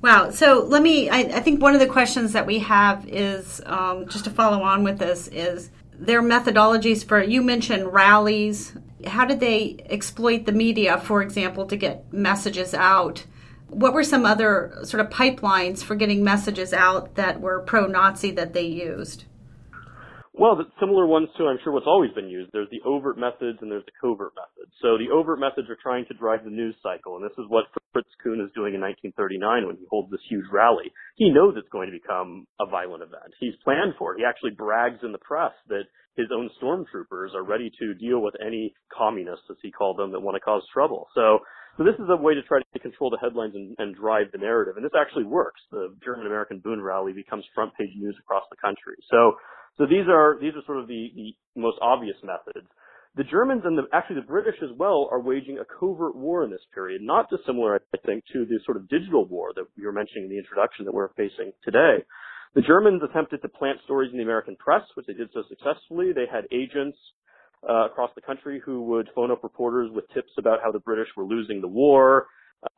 Wow. 0.03 0.31
So 0.31 0.65
let 0.67 0.83
me, 0.83 1.09
I, 1.09 1.19
I, 1.19 1.39
think 1.39 1.61
one 1.61 1.75
of 1.75 1.79
the 1.79 1.87
questions 1.87 2.33
that 2.33 2.45
we 2.45 2.59
have 2.59 3.07
is 3.07 3.61
um, 3.65 4.05
just 4.09 4.25
to 4.25 4.29
follow 4.29 4.61
on 4.61 4.83
with 4.83 4.99
this 4.99 5.29
is 5.29 5.71
their 5.93 6.21
methodologies 6.21 7.05
for, 7.05 7.23
you 7.23 7.41
mentioned 7.41 7.93
rallies. 7.93 8.73
How 9.07 9.23
did 9.23 9.39
they 9.39 9.77
exploit 9.89 10.45
the 10.45 10.51
media, 10.51 10.97
for 10.97 11.21
example, 11.21 11.65
to 11.67 11.77
get 11.77 12.11
messages 12.11 12.73
out? 12.73 13.25
What 13.69 13.93
were 13.93 14.03
some 14.03 14.25
other 14.25 14.77
sort 14.83 14.99
of 14.99 15.09
pipelines 15.09 15.81
for 15.81 15.95
getting 15.95 16.21
messages 16.21 16.73
out 16.73 17.15
that 17.15 17.39
were 17.39 17.61
pro 17.61 17.87
Nazi 17.87 18.31
that 18.31 18.51
they 18.51 18.65
used? 18.65 19.23
Well, 20.33 20.57
similar 20.79 21.05
ones 21.05 21.29
to 21.37 21.45
I'm 21.45 21.59
sure 21.63 21.71
what's 21.71 21.85
always 21.85 22.09
been 22.11 22.27
used. 22.27 22.49
There's 22.51 22.69
the 22.71 22.81
overt 22.89 23.19
methods 23.19 23.59
and 23.61 23.69
there's 23.69 23.85
the 23.85 23.93
covert 24.01 24.33
methods. 24.33 24.73
So 24.81 24.97
the 24.97 25.13
overt 25.13 25.39
methods 25.39 25.69
are 25.69 25.77
trying 25.77 26.05
to 26.09 26.17
drive 26.17 26.43
the 26.43 26.49
news 26.49 26.73
cycle, 26.81 27.15
and 27.15 27.23
this 27.23 27.37
is 27.37 27.45
what 27.49 27.69
Fritz 27.93 28.09
Kuhn 28.23 28.41
is 28.41 28.49
doing 28.57 28.73
in 28.73 28.81
1939 28.81 29.67
when 29.67 29.77
he 29.77 29.85
holds 29.93 30.09
this 30.09 30.25
huge 30.27 30.49
rally. 30.51 30.89
He 31.21 31.29
knows 31.29 31.53
it's 31.55 31.69
going 31.69 31.85
to 31.85 31.93
become 31.93 32.47
a 32.59 32.65
violent 32.65 33.03
event. 33.05 33.29
He's 33.39 33.53
planned 33.63 33.93
for 34.01 34.13
it. 34.13 34.17
He 34.17 34.25
actually 34.25 34.57
brags 34.57 35.05
in 35.05 35.13
the 35.13 35.21
press 35.21 35.53
that 35.69 35.85
his 36.17 36.33
own 36.33 36.49
stormtroopers 36.57 37.37
are 37.37 37.45
ready 37.45 37.69
to 37.77 37.93
deal 37.93 38.19
with 38.19 38.33
any 38.41 38.73
communists, 38.89 39.45
as 39.51 39.57
he 39.61 39.69
called 39.69 39.97
them, 39.97 40.11
that 40.11 40.25
want 40.25 40.33
to 40.33 40.41
cause 40.41 40.65
trouble. 40.73 41.07
So 41.13 41.45
so 41.77 41.83
this 41.83 41.97
is 41.97 42.05
a 42.09 42.17
way 42.17 42.35
to 42.35 42.43
try 42.43 42.61
to 42.61 42.79
control 42.79 43.09
the 43.09 43.17
headlines 43.17 43.55
and, 43.55 43.73
and 43.79 43.95
drive 43.95 44.29
the 44.31 44.37
narrative, 44.37 44.77
and 44.77 44.85
this 44.85 44.93
actually 44.93 45.25
works. 45.25 45.59
The 45.71 45.89
German 46.05 46.27
American 46.27 46.59
Bund 46.59 46.85
rally 46.85 47.13
becomes 47.13 47.45
front 47.55 47.73
page 47.73 47.89
news 47.97 48.15
across 48.19 48.43
the 48.51 48.61
country. 48.61 48.93
So 49.09 49.33
so 49.77 49.85
these 49.85 50.07
are 50.09 50.37
these 50.39 50.53
are 50.55 50.63
sort 50.65 50.79
of 50.79 50.87
the, 50.87 51.11
the 51.15 51.35
most 51.59 51.77
obvious 51.81 52.17
methods. 52.23 52.67
The 53.15 53.23
Germans 53.23 53.61
and 53.63 53.77
the, 53.77 53.83
actually 53.93 54.15
the 54.21 54.27
British 54.27 54.55
as 54.63 54.71
well 54.75 55.07
are 55.11 55.19
waging 55.19 55.59
a 55.59 55.65
covert 55.65 56.15
war 56.15 56.43
in 56.43 56.49
this 56.49 56.65
period, 56.73 57.01
not 57.01 57.29
dissimilar, 57.29 57.79
I 57.93 57.97
think, 58.05 58.23
to 58.33 58.45
the 58.45 58.59
sort 58.65 58.77
of 58.77 58.89
digital 58.89 59.25
war 59.25 59.51
that 59.55 59.65
you 59.75 59.85
were 59.85 59.93
mentioning 59.93 60.25
in 60.25 60.29
the 60.31 60.37
introduction 60.37 60.85
that 60.85 60.93
we're 60.93 61.13
facing 61.13 61.53
today. 61.63 62.03
The 62.55 62.61
Germans 62.61 63.01
attempted 63.03 63.41
to 63.41 63.49
plant 63.49 63.79
stories 63.85 64.11
in 64.11 64.17
the 64.17 64.23
American 64.23 64.55
press, 64.55 64.81
which 64.95 65.05
they 65.05 65.13
did 65.13 65.29
so 65.33 65.43
successfully. 65.47 66.11
They 66.11 66.25
had 66.31 66.45
agents 66.51 66.97
uh, 67.67 67.85
across 67.85 68.11
the 68.15 68.21
country 68.21 68.61
who 68.63 68.83
would 68.83 69.09
phone 69.15 69.31
up 69.31 69.43
reporters 69.43 69.89
with 69.93 70.05
tips 70.13 70.31
about 70.37 70.59
how 70.63 70.71
the 70.71 70.79
British 70.79 71.07
were 71.15 71.23
losing 71.23 71.61
the 71.61 71.67
war, 71.67 72.27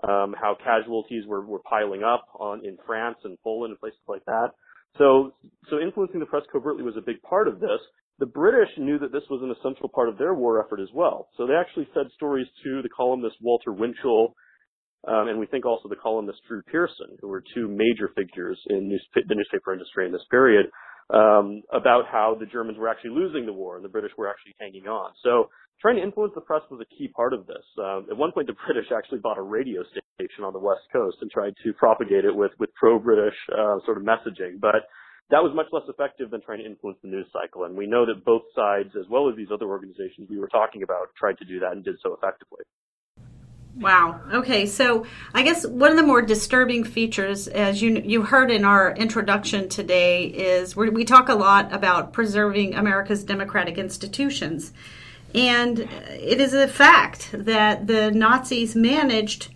um, 0.03 0.35
how 0.39 0.55
casualties 0.63 1.25
were, 1.27 1.45
were 1.45 1.59
piling 1.59 2.03
up 2.03 2.27
on 2.39 2.65
in 2.65 2.77
France 2.85 3.17
and 3.23 3.37
Poland 3.41 3.71
and 3.71 3.79
places 3.79 3.99
like 4.07 4.23
that. 4.25 4.51
So, 4.97 5.33
so 5.69 5.79
influencing 5.79 6.19
the 6.19 6.25
press 6.25 6.43
covertly 6.51 6.83
was 6.83 6.95
a 6.97 7.01
big 7.01 7.21
part 7.21 7.47
of 7.47 7.59
this. 7.59 7.79
The 8.19 8.25
British 8.25 8.69
knew 8.77 8.97
that 8.99 9.11
this 9.11 9.23
was 9.29 9.41
an 9.43 9.51
essential 9.51 9.89
part 9.89 10.07
of 10.07 10.17
their 10.17 10.33
war 10.33 10.63
effort 10.63 10.79
as 10.79 10.87
well. 10.93 11.27
So 11.35 11.45
they 11.45 11.53
actually 11.53 11.87
fed 11.93 12.07
stories 12.15 12.47
to 12.63 12.81
the 12.81 12.89
columnist 12.89 13.35
Walter 13.41 13.73
Winchell, 13.73 14.33
um, 15.07 15.27
and 15.27 15.39
we 15.39 15.45
think 15.47 15.65
also 15.65 15.89
the 15.89 15.97
columnist 15.97 16.39
Drew 16.47 16.61
Pearson, 16.63 17.17
who 17.19 17.27
were 17.27 17.43
two 17.53 17.67
major 17.67 18.09
figures 18.15 18.59
in 18.67 18.87
news, 18.87 19.05
the 19.15 19.35
newspaper 19.35 19.73
industry 19.73 20.05
in 20.05 20.13
this 20.13 20.25
period, 20.31 20.67
um, 21.13 21.61
about 21.73 22.05
how 22.09 22.37
the 22.39 22.45
Germans 22.45 22.77
were 22.77 22.87
actually 22.87 23.11
losing 23.11 23.45
the 23.45 23.53
war 23.53 23.75
and 23.75 23.83
the 23.83 23.89
British 23.89 24.11
were 24.17 24.29
actually 24.29 24.55
hanging 24.59 24.87
on. 24.87 25.11
So 25.21 25.49
trying 25.81 25.97
to 25.97 26.03
influence 26.03 26.33
the 26.35 26.41
press 26.41 26.61
was 26.71 26.81
a 26.81 26.95
key 26.95 27.09
part 27.09 27.33
of 27.33 27.45
this. 27.45 27.63
Um, 27.77 28.07
at 28.09 28.17
one 28.17 28.31
point, 28.31 28.47
the 28.47 28.55
British 28.65 28.91
actually 28.95 29.19
bought 29.19 29.37
a 29.37 29.43
radio 29.43 29.83
station 29.83 30.04
on 30.43 30.53
the 30.53 30.59
West 30.59 30.83
Coast 30.93 31.17
and 31.21 31.29
tried 31.29 31.53
to 31.63 31.73
propagate 31.73 32.25
it 32.25 32.33
with 32.35 32.51
with 32.59 32.73
pro-British 32.75 33.35
uh, 33.51 33.77
sort 33.85 33.97
of 33.97 34.03
messaging, 34.03 34.59
but 34.59 34.87
that 35.29 35.41
was 35.43 35.51
much 35.55 35.65
less 35.71 35.83
effective 35.89 36.29
than 36.29 36.41
trying 36.41 36.59
to 36.59 36.65
influence 36.65 36.97
the 37.01 37.09
news 37.09 37.25
cycle. 37.33 37.65
And 37.65 37.75
we 37.75 37.87
know 37.87 38.05
that 38.05 38.23
both 38.23 38.43
sides, 38.55 38.89
as 38.97 39.05
well 39.09 39.27
as 39.27 39.35
these 39.35 39.47
other 39.51 39.65
organizations 39.65 40.29
we 40.29 40.37
were 40.37 40.47
talking 40.47 40.83
about, 40.83 41.07
tried 41.17 41.37
to 41.39 41.45
do 41.45 41.59
that 41.59 41.71
and 41.71 41.83
did 41.83 41.95
so 42.01 42.13
effectively. 42.13 42.63
Wow. 43.77 44.21
Okay, 44.31 44.67
so 44.67 45.05
I 45.33 45.43
guess 45.43 45.65
one 45.65 45.91
of 45.91 45.97
the 45.97 46.03
more 46.03 46.21
disturbing 46.21 46.85
features, 46.85 47.49
as 47.49 47.81
you 47.81 48.01
you 48.05 48.21
heard 48.21 48.51
in 48.51 48.63
our 48.63 48.93
introduction 48.93 49.67
today, 49.67 50.25
is 50.25 50.77
we 50.77 51.03
talk 51.03 51.27
a 51.27 51.35
lot 51.35 51.73
about 51.73 52.13
preserving 52.13 52.75
America's 52.75 53.23
democratic 53.23 53.77
institutions. 53.77 54.71
And 55.33 55.79
it 55.79 56.39
is 56.39 56.53
a 56.53 56.69
fact 56.69 57.31
that 57.33 57.87
the 57.87 58.11
Nazis 58.11 58.73
managed 58.77 59.49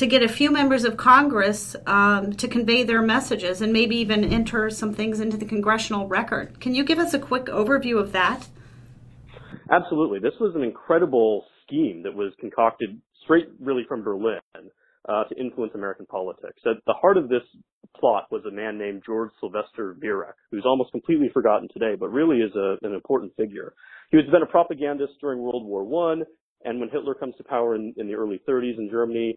to 0.00 0.06
get 0.06 0.22
a 0.22 0.28
few 0.28 0.50
members 0.50 0.84
of 0.84 0.96
Congress 0.96 1.76
um, 1.86 2.32
to 2.32 2.48
convey 2.48 2.82
their 2.84 3.02
messages 3.02 3.60
and 3.60 3.70
maybe 3.70 3.94
even 3.96 4.24
enter 4.24 4.70
some 4.70 4.94
things 4.94 5.20
into 5.20 5.36
the 5.36 5.44
congressional 5.44 6.08
record. 6.08 6.58
Can 6.58 6.74
you 6.74 6.84
give 6.84 6.98
us 6.98 7.12
a 7.12 7.18
quick 7.18 7.44
overview 7.48 8.00
of 8.00 8.12
that? 8.12 8.48
Absolutely. 9.70 10.18
This 10.18 10.32
was 10.40 10.54
an 10.56 10.62
incredible 10.62 11.44
scheme 11.62 12.02
that 12.04 12.14
was 12.14 12.32
concocted 12.40 12.98
straight 13.22 13.48
really 13.60 13.84
from 13.86 14.02
Berlin 14.02 14.40
uh, 15.06 15.24
to 15.24 15.38
influence 15.38 15.74
American 15.74 16.06
politics. 16.06 16.62
At 16.64 16.82
the 16.86 16.94
heart 16.94 17.18
of 17.18 17.28
this 17.28 17.42
plot 17.94 18.24
was 18.30 18.42
a 18.48 18.50
man 18.50 18.78
named 18.78 19.02
George 19.04 19.30
Sylvester 19.38 19.94
Viereck, 20.02 20.32
who's 20.50 20.64
almost 20.64 20.92
completely 20.92 21.28
forgotten 21.30 21.68
today, 21.74 21.94
but 21.94 22.08
really 22.08 22.38
is 22.38 22.56
a, 22.56 22.78
an 22.80 22.94
important 22.94 23.36
figure. 23.36 23.74
He 24.10 24.16
was 24.16 24.24
been 24.32 24.40
a 24.40 24.46
propagandist 24.46 25.12
during 25.20 25.40
World 25.40 25.66
War 25.66 25.84
One, 25.84 26.22
and 26.64 26.80
when 26.80 26.88
Hitler 26.88 27.14
comes 27.14 27.34
to 27.36 27.44
power 27.44 27.74
in, 27.74 27.92
in 27.98 28.06
the 28.06 28.14
early 28.14 28.40
30s 28.48 28.78
in 28.78 28.88
Germany, 28.90 29.36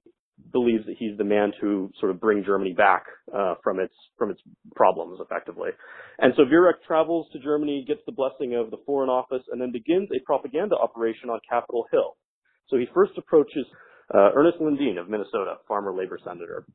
believes 0.51 0.85
that 0.85 0.95
he's 0.97 1.17
the 1.17 1.23
man 1.23 1.51
to 1.61 1.91
sort 1.99 2.11
of 2.11 2.19
bring 2.19 2.43
Germany 2.43 2.73
back 2.73 3.05
uh, 3.33 3.55
from 3.63 3.79
its 3.79 3.93
from 4.17 4.31
its 4.31 4.41
problems, 4.75 5.19
effectively. 5.21 5.69
And 6.19 6.33
so 6.35 6.43
Viereck 6.43 6.85
travels 6.85 7.27
to 7.33 7.39
Germany, 7.39 7.85
gets 7.87 8.01
the 8.05 8.11
blessing 8.11 8.55
of 8.55 8.71
the 8.71 8.77
Foreign 8.85 9.09
Office, 9.09 9.43
and 9.51 9.61
then 9.61 9.71
begins 9.71 10.09
a 10.15 10.23
propaganda 10.25 10.75
operation 10.75 11.29
on 11.29 11.39
Capitol 11.49 11.85
Hill. 11.91 12.15
So 12.69 12.77
he 12.77 12.85
first 12.93 13.13
approaches 13.17 13.65
uh, 14.13 14.31
Ernest 14.35 14.59
Lundeen 14.59 14.99
of 14.99 15.09
Minnesota, 15.09 15.55
farmer 15.67 15.93
labor 15.93 16.19
senator, 16.23 16.65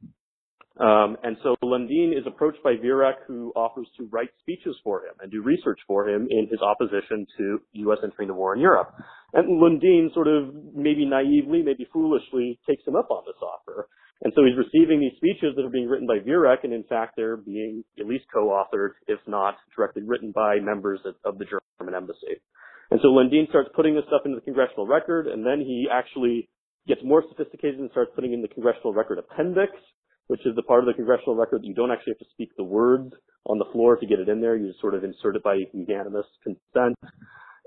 um, 0.78 1.16
and 1.24 1.36
so 1.42 1.56
Lundeen 1.62 2.16
is 2.16 2.24
approached 2.26 2.62
by 2.62 2.74
Viereck, 2.74 3.26
who 3.26 3.52
offers 3.56 3.88
to 3.98 4.08
write 4.12 4.30
speeches 4.40 4.76
for 4.84 5.00
him 5.00 5.14
and 5.20 5.30
do 5.30 5.42
research 5.42 5.80
for 5.86 6.08
him 6.08 6.28
in 6.30 6.46
his 6.50 6.60
opposition 6.60 7.26
to 7.36 7.60
U.S. 7.88 7.98
entering 8.04 8.28
the 8.28 8.34
war 8.34 8.54
in 8.54 8.60
Europe. 8.60 8.94
And 9.32 9.60
Lundeen 9.60 10.12
sort 10.14 10.28
of 10.28 10.54
maybe 10.74 11.04
naively, 11.04 11.62
maybe 11.62 11.86
foolishly 11.92 12.60
takes 12.68 12.86
him 12.86 12.94
up 12.94 13.10
on 13.10 13.24
this 13.26 13.40
offer. 13.42 13.88
And 14.22 14.32
so 14.34 14.42
he's 14.44 14.58
receiving 14.58 15.00
these 15.00 15.16
speeches 15.16 15.54
that 15.56 15.64
are 15.64 15.70
being 15.70 15.88
written 15.88 16.06
by 16.06 16.18
Viereck, 16.18 16.64
and 16.64 16.72
in 16.72 16.84
fact 16.84 17.14
they're 17.16 17.36
being 17.36 17.84
at 17.98 18.06
least 18.06 18.24
co-authored, 18.32 18.98
if 19.06 19.18
not 19.26 19.56
directly 19.76 20.02
written 20.02 20.32
by 20.32 20.58
members 20.60 21.00
of 21.24 21.38
the 21.38 21.44
German 21.44 21.94
embassy. 21.94 22.38
And 22.90 23.00
so 23.02 23.08
Lundeen 23.08 23.48
starts 23.48 23.68
putting 23.76 23.94
this 23.94 24.04
stuff 24.06 24.22
into 24.24 24.36
the 24.36 24.42
congressional 24.42 24.86
record, 24.86 25.26
and 25.26 25.44
then 25.44 25.60
he 25.60 25.86
actually 25.92 26.48
gets 26.86 27.00
more 27.04 27.22
sophisticated 27.28 27.78
and 27.78 27.90
starts 27.90 28.10
putting 28.14 28.32
in 28.32 28.42
the 28.42 28.48
congressional 28.48 28.94
record 28.94 29.18
appendix, 29.18 29.72
which 30.28 30.46
is 30.46 30.54
the 30.56 30.62
part 30.62 30.80
of 30.80 30.86
the 30.86 30.94
congressional 30.94 31.34
record 31.34 31.62
that 31.62 31.66
you 31.66 31.74
don't 31.74 31.90
actually 31.90 32.12
have 32.12 32.26
to 32.26 32.32
speak 32.32 32.50
the 32.56 32.64
words 32.64 33.12
on 33.46 33.58
the 33.58 33.64
floor 33.72 33.96
to 33.96 34.06
get 34.06 34.20
it 34.20 34.28
in 34.28 34.40
there. 34.40 34.56
You 34.56 34.68
just 34.68 34.80
sort 34.80 34.94
of 34.94 35.04
insert 35.04 35.36
it 35.36 35.42
by 35.42 35.58
unanimous 35.72 36.26
consent. 36.44 36.96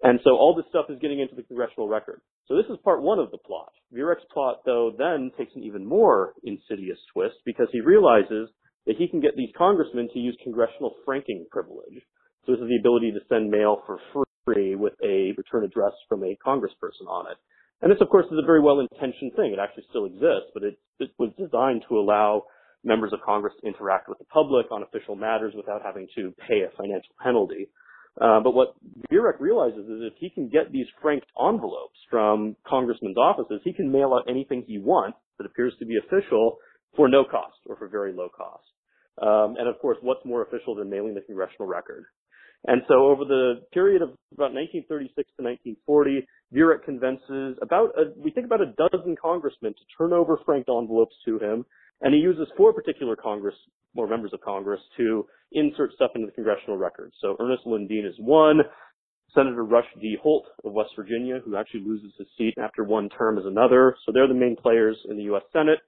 And 0.03 0.19
so 0.23 0.31
all 0.31 0.55
this 0.55 0.65
stuff 0.69 0.85
is 0.89 0.97
getting 0.99 1.19
into 1.19 1.35
the 1.35 1.43
congressional 1.43 1.87
record. 1.87 2.21
So 2.47 2.55
this 2.55 2.65
is 2.69 2.77
part 2.83 3.01
one 3.01 3.19
of 3.19 3.31
the 3.31 3.37
plot. 3.37 3.71
Viereck's 3.93 4.25
plot, 4.33 4.61
though, 4.65 4.91
then 4.97 5.31
takes 5.37 5.55
an 5.55 5.63
even 5.63 5.85
more 5.85 6.33
insidious 6.43 6.97
twist 7.13 7.35
because 7.45 7.67
he 7.71 7.81
realizes 7.81 8.49
that 8.87 8.97
he 8.97 9.07
can 9.07 9.21
get 9.21 9.35
these 9.35 9.51
congressmen 9.57 10.09
to 10.13 10.19
use 10.19 10.37
congressional 10.43 10.95
franking 11.05 11.45
privilege. 11.51 12.01
So 12.45 12.53
this 12.53 12.61
is 12.61 12.67
the 12.67 12.79
ability 12.79 13.11
to 13.11 13.19
send 13.29 13.51
mail 13.51 13.83
for 13.85 13.99
free 14.45 14.75
with 14.75 14.93
a 15.03 15.33
return 15.37 15.63
address 15.63 15.93
from 16.09 16.23
a 16.23 16.37
congressperson 16.45 17.07
on 17.07 17.31
it. 17.31 17.37
And 17.81 17.91
this, 17.91 18.01
of 18.01 18.09
course, 18.09 18.25
is 18.27 18.37
a 18.41 18.45
very 18.45 18.61
well-intentioned 18.61 19.33
thing. 19.35 19.53
It 19.53 19.59
actually 19.59 19.85
still 19.89 20.05
exists, 20.05 20.53
but 20.53 20.63
it, 20.63 20.77
it 20.99 21.11
was 21.17 21.31
designed 21.37 21.83
to 21.89 21.97
allow 21.97 22.43
members 22.83 23.13
of 23.13 23.21
Congress 23.25 23.53
to 23.61 23.67
interact 23.67 24.09
with 24.09 24.19
the 24.19 24.25
public 24.25 24.67
on 24.71 24.83
official 24.83 25.15
matters 25.15 25.53
without 25.55 25.81
having 25.83 26.07
to 26.15 26.33
pay 26.47 26.61
a 26.61 26.75
financial 26.77 27.13
penalty. 27.21 27.69
Uh, 28.19 28.39
but 28.41 28.53
what 28.53 28.75
Viereck 29.11 29.39
realizes 29.39 29.85
is 29.85 30.01
if 30.03 30.13
he 30.17 30.29
can 30.29 30.49
get 30.49 30.71
these 30.71 30.87
franked 31.01 31.27
envelopes 31.39 31.97
from 32.09 32.55
congressmen's 32.67 33.17
offices, 33.17 33.61
he 33.63 33.73
can 33.73 33.91
mail 33.91 34.13
out 34.13 34.29
anything 34.29 34.63
he 34.67 34.77
wants 34.77 35.17
that 35.37 35.45
appears 35.45 35.73
to 35.79 35.85
be 35.85 35.97
official 35.97 36.57
for 36.95 37.07
no 37.07 37.23
cost 37.23 37.57
or 37.67 37.77
for 37.77 37.87
very 37.87 38.13
low 38.13 38.27
cost. 38.29 38.63
Um, 39.21 39.55
and 39.57 39.67
of 39.67 39.79
course, 39.79 39.97
what's 40.01 40.25
more 40.25 40.43
official 40.43 40.75
than 40.75 40.89
mailing 40.89 41.13
the 41.13 41.21
congressional 41.21 41.67
record? 41.67 42.05
And 42.67 42.81
so 42.87 43.05
over 43.07 43.25
the 43.25 43.61
period 43.73 44.01
of 44.01 44.09
about 44.33 44.53
1936 44.53 45.15
to 45.37 45.43
1940, 45.81 46.27
Viereck 46.53 46.83
convinces 46.85 47.57
about 47.61 47.89
a, 47.97 48.13
we 48.15 48.29
think 48.31 48.45
about 48.45 48.61
a 48.61 48.73
dozen 48.77 49.15
congressmen 49.19 49.73
to 49.73 49.85
turn 49.97 50.13
over 50.13 50.39
franked 50.45 50.69
envelopes 50.69 51.15
to 51.25 51.39
him, 51.39 51.65
and 52.01 52.13
he 52.13 52.19
uses 52.19 52.47
four 52.55 52.71
particular 52.73 53.15
Congress 53.15 53.55
or 53.95 54.07
members 54.07 54.31
of 54.33 54.41
Congress 54.41 54.79
to 54.97 55.25
insert 55.51 55.93
stuff 55.93 56.11
into 56.15 56.27
the 56.27 56.33
congressional 56.33 56.77
record. 56.77 57.11
So 57.19 57.35
Ernest 57.39 57.65
Lundeen 57.65 58.07
is 58.07 58.15
one, 58.19 58.59
Senator 59.33 59.63
Rush 59.63 59.85
D. 59.99 60.17
Holt 60.21 60.45
of 60.63 60.73
West 60.73 60.91
Virginia, 60.95 61.39
who 61.43 61.55
actually 61.55 61.81
loses 61.85 62.11
his 62.17 62.27
seat 62.37 62.53
after 62.61 62.83
one 62.83 63.09
term, 63.09 63.37
is 63.37 63.45
another. 63.45 63.95
So 64.05 64.11
they're 64.11 64.27
the 64.27 64.33
main 64.33 64.55
players 64.55 64.97
in 65.09 65.17
the 65.17 65.23
U.S. 65.23 65.43
Senate. 65.53 65.79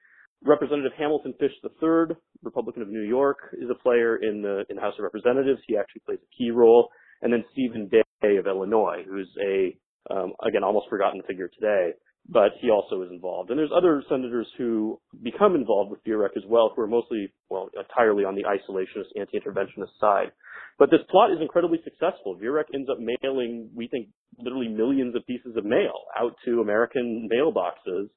Representative 0.45 0.91
Hamilton 0.97 1.33
Fish 1.39 1.51
III, 1.63 2.15
Republican 2.43 2.81
of 2.81 2.89
New 2.89 3.01
York, 3.01 3.37
is 3.53 3.69
a 3.69 3.81
player 3.81 4.17
in 4.17 4.41
the 4.41 4.65
in 4.69 4.75
the 4.75 4.81
House 4.81 4.93
of 4.97 5.03
Representatives. 5.03 5.61
He 5.67 5.77
actually 5.77 6.01
plays 6.05 6.19
a 6.21 6.35
key 6.37 6.51
role. 6.51 6.89
And 7.21 7.31
then 7.31 7.45
Stephen 7.53 7.89
Day 7.89 8.35
of 8.37 8.47
Illinois, 8.47 9.03
who's 9.07 9.29
a 9.41 9.77
um, 10.13 10.33
again 10.45 10.63
almost 10.63 10.87
forgotten 10.89 11.21
figure 11.25 11.47
today, 11.47 11.91
but 12.27 12.51
he 12.61 12.69
also 12.69 13.01
is 13.01 13.09
involved. 13.11 13.49
And 13.49 13.57
there's 13.57 13.71
other 13.75 14.03
senators 14.09 14.47
who 14.57 14.99
become 15.23 15.55
involved 15.55 15.91
with 15.91 16.03
Viereck 16.03 16.35
as 16.35 16.43
well, 16.47 16.71
who 16.75 16.81
are 16.81 16.87
mostly 16.87 17.31
well 17.49 17.69
entirely 17.77 18.25
on 18.25 18.35
the 18.35 18.43
isolationist, 18.43 19.17
anti-interventionist 19.17 19.95
side. 19.99 20.31
But 20.79 20.89
this 20.89 21.01
plot 21.09 21.31
is 21.31 21.37
incredibly 21.39 21.79
successful. 21.83 22.35
Viereck 22.35 22.65
ends 22.73 22.89
up 22.89 22.97
mailing, 22.99 23.69
we 23.75 23.87
think, 23.87 24.07
literally 24.39 24.67
millions 24.67 25.15
of 25.15 25.25
pieces 25.27 25.55
of 25.55 25.63
mail 25.63 25.93
out 26.19 26.33
to 26.45 26.61
American 26.61 27.29
mailboxes 27.31 28.09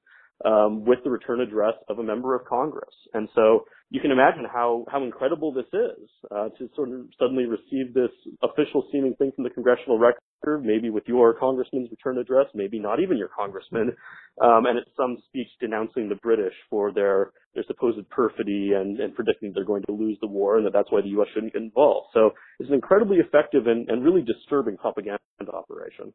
um, 0.44 0.84
with 0.84 0.98
the 1.04 1.10
return 1.10 1.40
address 1.40 1.74
of 1.88 1.98
a 1.98 2.02
member 2.02 2.34
of 2.34 2.44
Congress. 2.46 2.94
And 3.14 3.28
so 3.34 3.64
you 3.90 4.00
can 4.00 4.10
imagine 4.10 4.44
how, 4.52 4.84
how 4.90 5.02
incredible 5.02 5.52
this 5.52 5.66
is 5.72 6.08
uh, 6.30 6.48
to 6.58 6.68
sort 6.74 6.90
of 6.90 7.06
suddenly 7.18 7.44
receive 7.46 7.94
this 7.94 8.10
official 8.42 8.86
seeming 8.92 9.14
thing 9.14 9.32
from 9.34 9.44
the 9.44 9.50
congressional 9.50 9.98
record, 9.98 10.64
maybe 10.64 10.90
with 10.90 11.04
your 11.06 11.34
congressman's 11.34 11.90
return 11.90 12.18
address, 12.18 12.46
maybe 12.54 12.78
not 12.78 13.00
even 13.00 13.16
your 13.16 13.30
congressman, 13.34 13.96
um, 14.42 14.66
and 14.66 14.78
it's 14.78 14.90
some 14.96 15.16
speech 15.28 15.48
denouncing 15.60 16.08
the 16.08 16.16
British 16.16 16.54
for 16.68 16.92
their 16.92 17.32
their 17.54 17.64
supposed 17.66 18.08
perfidy 18.10 18.72
and, 18.74 19.00
and 19.00 19.14
predicting 19.14 19.50
they're 19.54 19.64
going 19.64 19.82
to 19.84 19.92
lose 19.92 20.18
the 20.20 20.26
war 20.26 20.58
and 20.58 20.66
that 20.66 20.74
that's 20.74 20.92
why 20.92 21.00
the 21.00 21.08
U.S. 21.08 21.28
shouldn't 21.32 21.54
get 21.54 21.62
involved. 21.62 22.08
So 22.12 22.32
it's 22.58 22.68
an 22.68 22.74
incredibly 22.74 23.16
effective 23.16 23.66
and, 23.66 23.88
and 23.88 24.04
really 24.04 24.20
disturbing 24.20 24.76
propaganda 24.76 25.18
operation. 25.54 26.12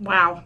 Wow. 0.00 0.42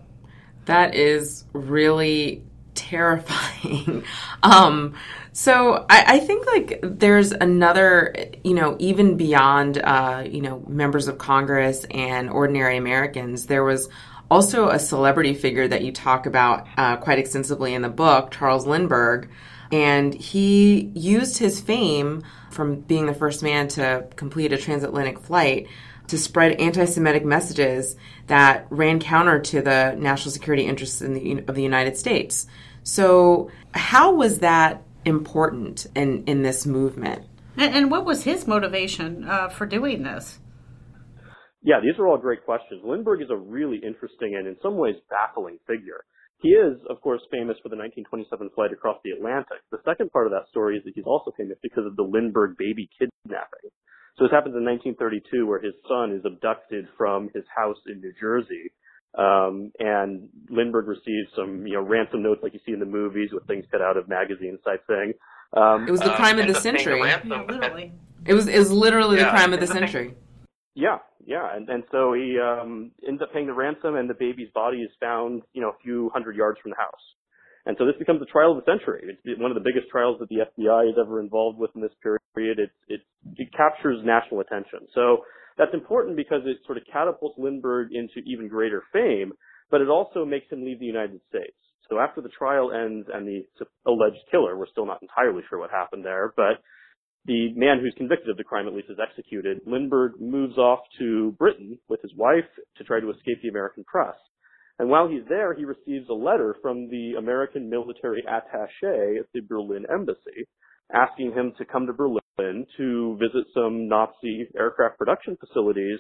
That 0.67 0.95
is 0.95 1.45
really 1.55 2.45
terrifying. 2.93 4.05
um, 4.43 4.95
so 5.33 5.87
I, 5.89 6.05
I, 6.07 6.19
think 6.19 6.47
like 6.47 6.81
there's 6.83 7.33
another, 7.33 8.15
you 8.45 8.53
know, 8.53 8.77
even 8.79 9.17
beyond, 9.17 9.79
uh, 9.79 10.25
you 10.29 10.43
know, 10.43 10.63
members 10.69 11.09
of 11.09 11.17
Congress 11.17 11.87
and 11.91 12.29
ordinary 12.29 12.77
Americans, 12.77 13.47
there 13.47 13.65
was 13.65 13.89
also 14.31 14.69
a 14.69 14.79
celebrity 14.79 15.33
figure 15.33 15.67
that 15.67 15.83
you 15.83 15.91
talk 15.91 16.27
about 16.27 16.67
uh, 16.77 16.97
quite 16.99 17.19
extensively 17.19 17.73
in 17.73 17.81
the 17.81 17.89
book, 17.89 18.31
Charles 18.31 18.67
Lindbergh. 18.67 19.31
And 19.71 20.13
he 20.13 20.93
used 20.95 21.39
his 21.39 21.61
fame 21.63 22.23
from 22.51 22.81
being 22.81 23.07
the 23.07 23.15
first 23.15 23.43
man 23.43 23.69
to 23.69 24.07
complete 24.17 24.53
a 24.53 24.59
transatlantic 24.59 25.19
flight 25.19 25.67
to 26.09 26.19
spread 26.19 26.61
anti-Semitic 26.61 27.25
messages 27.25 27.97
that 28.27 28.67
ran 28.69 29.01
counter 29.01 29.41
to 29.41 29.63
the 29.63 29.95
national 29.99 30.31
security 30.31 30.67
interests 30.67 30.99
the, 30.99 31.43
of 31.49 31.55
the 31.55 31.63
United 31.63 31.97
States. 31.97 32.47
So, 32.83 33.51
how 33.75 34.15
was 34.15 34.39
that 34.41 34.83
important 35.05 35.87
in 35.95 36.25
in 36.25 36.43
this 36.43 36.67
movement? 36.67 37.25
And, 37.57 37.75
and 37.75 37.91
what 37.91 38.05
was 38.05 38.25
his 38.25 38.47
motivation 38.47 39.25
uh, 39.25 39.49
for 39.49 39.67
doing 39.67 40.03
this? 40.03 40.39
Yeah, 41.63 41.79
these 41.81 41.99
are 41.99 42.09
all 42.09 42.19
great 42.19 42.45
questions. 42.45 42.83
Lindbergh 42.85 43.23
is 43.23 43.31
a 43.31 43.37
really 43.37 43.79
interesting 43.79 44.35
and 44.35 44.49
in 44.49 44.57
some 44.63 44.77
ways 44.77 44.97
baffling 45.09 45.59
figure. 45.67 46.03
He 46.43 46.59
is, 46.59 46.75
of 46.91 47.01
course, 47.01 47.23
famous 47.31 47.55
for 47.63 47.71
the 47.71 47.79
1927 47.79 48.51
flight 48.57 48.73
across 48.73 48.99
the 49.05 49.15
Atlantic. 49.15 49.63
The 49.71 49.79
second 49.87 50.11
part 50.11 50.27
of 50.27 50.33
that 50.33 50.51
story 50.51 50.77
is 50.77 50.83
that 50.83 50.95
he's 50.97 51.07
also 51.07 51.31
famous 51.37 51.57
because 51.63 51.87
of 51.87 51.95
the 51.95 52.03
Lindbergh 52.03 52.59
baby 52.59 52.91
kidnapping. 52.99 53.71
So 54.19 54.27
this 54.27 54.35
happens 54.35 54.59
in 54.59 54.67
1932 54.67 55.47
where 55.47 55.63
his 55.63 55.79
son 55.87 56.11
is 56.11 56.27
abducted 56.27 56.91
from 56.99 57.31
his 57.33 57.45
house 57.55 57.79
in 57.87 58.01
New 58.03 58.13
Jersey 58.19 58.75
um, 59.19 59.73
and 59.79 60.29
Lindbergh 60.49 60.89
received 60.89 61.29
some, 61.37 61.67
you 61.67 61.75
know, 61.75 61.83
ransom 61.83 62.23
notes 62.23 62.41
like 62.43 62.55
you 62.55 62.61
see 62.65 62.73
in 62.73 62.81
the 62.81 62.87
movies 62.87 63.31
with 63.33 63.47
things 63.47 63.65
cut 63.71 63.83
out 63.83 63.97
of 63.97 64.09
magazines 64.09 64.59
type 64.65 64.87
thing. 64.87 65.13
Um, 65.55 65.87
it 65.87 65.91
was 65.91 66.01
the 66.01 66.15
crime 66.15 66.39
of 66.39 66.47
the 66.47 66.55
century. 66.55 67.01
yeah, 67.01 67.21
literally. 67.49 67.93
It 68.25 68.35
was 68.35 68.47
it 68.49 68.59
was 68.59 68.71
literally 68.71 69.19
yeah, 69.19 69.25
the 69.25 69.31
crime 69.31 69.53
of 69.53 69.61
the 69.61 69.67
century. 69.67 70.15
Yeah, 70.75 70.99
yeah, 71.27 71.55
and 71.55 71.69
and 71.69 71.83
so 71.91 72.15
he 72.15 72.39
um, 72.39 72.93
ends 73.07 73.21
up 73.21 73.33
paying 73.33 73.47
the 73.47 73.53
ransom, 73.53 73.97
and 73.97 74.09
the 74.09 74.15
baby's 74.15 74.49
body 74.55 74.79
is 74.79 74.91
found, 74.99 75.43
you 75.53 75.61
know, 75.61 75.69
a 75.69 75.79
few 75.83 76.11
hundred 76.15 76.37
yards 76.37 76.59
from 76.61 76.71
the 76.71 76.77
house. 76.77 77.03
And 77.65 77.77
so 77.79 77.87
this 77.87 77.95
becomes 77.99 78.19
the 78.19 78.27
trial 78.27 78.57
of 78.57 78.65
the 78.65 78.71
century. 78.71 79.19
It's 79.25 79.41
one 79.41 79.51
of 79.51 79.55
the 79.55 79.63
biggest 79.63 79.91
trials 79.91 80.19
that 80.19 80.29
the 80.29 80.43
FBI 80.43 80.91
is 80.91 80.97
ever 81.01 81.21
involved 81.21 81.59
with 81.59 81.71
in 81.75 81.81
this 81.81 81.95
period. 82.03 82.59
It 82.59 82.71
it, 82.89 83.01
it 83.37 83.49
captures 83.57 84.03
national 84.05 84.41
attention. 84.41 84.89
So 84.95 85.23
that's 85.59 85.75
important 85.75 86.17
because 86.17 86.43
it 86.45 86.59
sort 86.67 86.79
of 86.79 86.85
catapults 86.93 87.39
Lindbergh 87.39 87.93
into 87.93 88.19
even 88.27 88.49
greater 88.49 88.83
fame, 88.93 89.33
but 89.71 89.81
it 89.81 89.89
also 89.89 90.25
makes 90.25 90.51
him 90.51 90.65
leave 90.65 90.81
the 90.81 90.87
United 90.87 91.21
States. 91.29 91.55
So 91.89 91.99
after 91.99 92.21
the 92.21 92.31
trial 92.31 92.73
ends 92.73 93.07
and 93.13 93.29
the 93.29 93.45
alleged 93.87 94.25
killer, 94.31 94.57
we're 94.57 94.71
still 94.71 94.87
not 94.87 95.03
entirely 95.03 95.43
sure 95.49 95.59
what 95.59 95.71
happened 95.71 96.05
there, 96.05 96.33
but 96.37 96.63
the 97.27 97.53
man 97.55 97.79
who's 97.81 97.95
convicted 97.97 98.31
of 98.31 98.37
the 98.37 98.45
crime 98.45 98.67
at 98.67 98.75
least 98.75 98.91
is 98.91 98.99
executed. 98.99 99.61
Lindbergh 99.67 100.21
moves 100.21 100.59
off 100.59 100.81
to 100.99 101.33
Britain 101.39 101.79
with 101.89 102.01
his 102.03 102.13
wife 102.17 102.49
to 102.79 102.85
try 102.85 102.99
to 102.99 103.11
escape 103.11 103.43
the 103.43 103.49
American 103.49 103.85
press. 103.85 104.17
And 104.79 104.89
while 104.89 105.09
he's 105.09 105.27
there, 105.29 105.55
he 105.55 105.65
receives 105.65 106.09
a 106.09 106.15
letter 106.15 106.57
from 106.63 106.89
the 106.89 107.15
American 107.19 107.69
military 107.69 108.23
attaché 108.23 109.21
at 109.21 109.27
the 109.33 109.41
Berlin 109.41 109.85
embassy 109.93 110.49
asking 110.93 111.33
him 111.33 111.53
to 111.59 111.65
come 111.65 111.87
to 111.87 111.93
Berlin 111.93 112.67
to 112.77 113.17
visit 113.19 113.47
some 113.55 113.89
Nazi 113.89 114.49
aircraft 114.59 114.99
production 114.99 115.37
facilities 115.37 115.99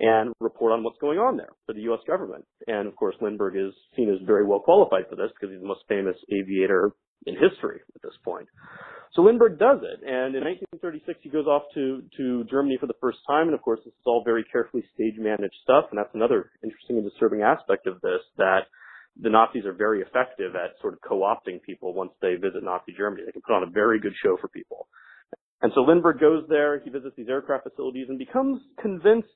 and 0.00 0.32
report 0.40 0.72
on 0.72 0.84
what's 0.84 0.98
going 1.00 1.18
on 1.18 1.36
there 1.36 1.50
for 1.66 1.72
the 1.72 1.82
U.S. 1.82 2.00
government. 2.06 2.44
And 2.66 2.86
of 2.86 2.94
course, 2.96 3.16
Lindbergh 3.20 3.56
is 3.56 3.72
seen 3.96 4.10
as 4.10 4.24
very 4.26 4.46
well 4.46 4.60
qualified 4.60 5.04
for 5.08 5.16
this 5.16 5.30
because 5.34 5.52
he's 5.52 5.62
the 5.62 5.66
most 5.66 5.84
famous 5.88 6.16
aviator 6.30 6.92
in 7.26 7.34
history 7.34 7.80
at 7.94 8.02
this 8.02 8.16
point. 8.24 8.48
So 9.14 9.22
Lindbergh 9.22 9.58
does 9.58 9.80
it, 9.82 10.04
and 10.04 10.36
in 10.36 10.44
1936 10.44 11.20
he 11.22 11.30
goes 11.30 11.46
off 11.46 11.62
to, 11.74 12.02
to 12.18 12.44
Germany 12.44 12.76
for 12.78 12.86
the 12.86 12.98
first 13.00 13.18
time, 13.26 13.48
and 13.48 13.54
of 13.54 13.62
course 13.62 13.80
this 13.84 13.94
is 13.94 14.06
all 14.06 14.22
very 14.22 14.44
carefully 14.52 14.84
stage 14.94 15.16
managed 15.18 15.56
stuff, 15.62 15.86
and 15.90 15.98
that's 15.98 16.14
another 16.14 16.50
interesting 16.62 16.98
and 16.98 17.08
disturbing 17.08 17.42
aspect 17.42 17.86
of 17.86 18.00
this, 18.02 18.20
that 18.36 18.68
the 19.20 19.30
Nazis 19.30 19.64
are 19.64 19.72
very 19.72 20.02
effective 20.02 20.54
at 20.54 20.78
sort 20.80 20.92
of 20.94 21.00
co-opting 21.00 21.62
people 21.62 21.94
once 21.94 22.12
they 22.20 22.34
visit 22.34 22.62
Nazi 22.62 22.94
Germany. 22.96 23.22
They 23.26 23.32
can 23.32 23.42
put 23.42 23.54
on 23.54 23.64
a 23.64 23.70
very 23.70 23.98
good 23.98 24.14
show 24.22 24.36
for 24.40 24.48
people. 24.48 24.86
And 25.60 25.72
so 25.74 25.80
Lindbergh 25.80 26.20
goes 26.20 26.44
there, 26.48 26.78
he 26.78 26.90
visits 26.90 27.16
these 27.16 27.28
aircraft 27.28 27.64
facilities 27.64 28.06
and 28.08 28.18
becomes 28.18 28.60
convinced 28.80 29.28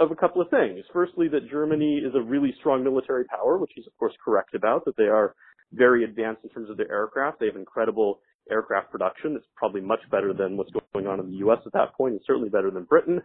of 0.00 0.10
a 0.10 0.16
couple 0.16 0.40
of 0.40 0.48
things. 0.48 0.84
Firstly, 0.92 1.28
that 1.28 1.50
Germany 1.50 2.00
is 2.04 2.14
a 2.14 2.20
really 2.20 2.54
strong 2.60 2.82
military 2.84 3.24
power, 3.24 3.58
which 3.58 3.72
he's 3.74 3.86
of 3.86 3.96
course 3.98 4.14
correct 4.24 4.54
about, 4.54 4.84
that 4.84 4.96
they 4.96 5.04
are 5.04 5.34
very 5.72 6.04
advanced 6.04 6.42
in 6.44 6.50
terms 6.50 6.70
of 6.70 6.76
their 6.76 6.90
aircraft. 6.90 7.40
They 7.40 7.46
have 7.46 7.56
incredible 7.56 8.20
aircraft 8.50 8.90
production. 8.90 9.34
It's 9.36 9.46
probably 9.56 9.80
much 9.80 10.00
better 10.10 10.32
than 10.32 10.56
what's 10.56 10.70
going 10.92 11.06
on 11.06 11.20
in 11.20 11.26
the 11.26 11.38
U.S. 11.38 11.58
at 11.66 11.72
that 11.72 11.94
point, 11.96 12.12
and 12.12 12.20
certainly 12.26 12.48
better 12.48 12.70
than 12.70 12.84
Britain. 12.84 13.20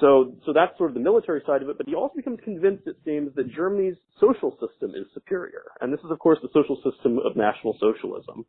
So, 0.00 0.34
so 0.44 0.52
that's 0.52 0.76
sort 0.76 0.90
of 0.90 0.94
the 0.94 1.00
military 1.00 1.40
side 1.46 1.62
of 1.62 1.68
it, 1.68 1.76
but 1.78 1.86
he 1.86 1.94
also 1.94 2.14
becomes 2.16 2.40
convinced, 2.42 2.82
it 2.86 2.96
seems, 3.04 3.32
that 3.36 3.54
Germany's 3.54 3.94
social 4.20 4.50
system 4.58 4.90
is 4.90 5.06
superior. 5.14 5.62
And 5.80 5.92
this 5.92 6.00
is, 6.00 6.10
of 6.10 6.18
course, 6.18 6.38
the 6.42 6.48
social 6.52 6.74
system 6.82 7.20
of 7.24 7.36
National 7.36 7.78
Socialism. 7.78 8.44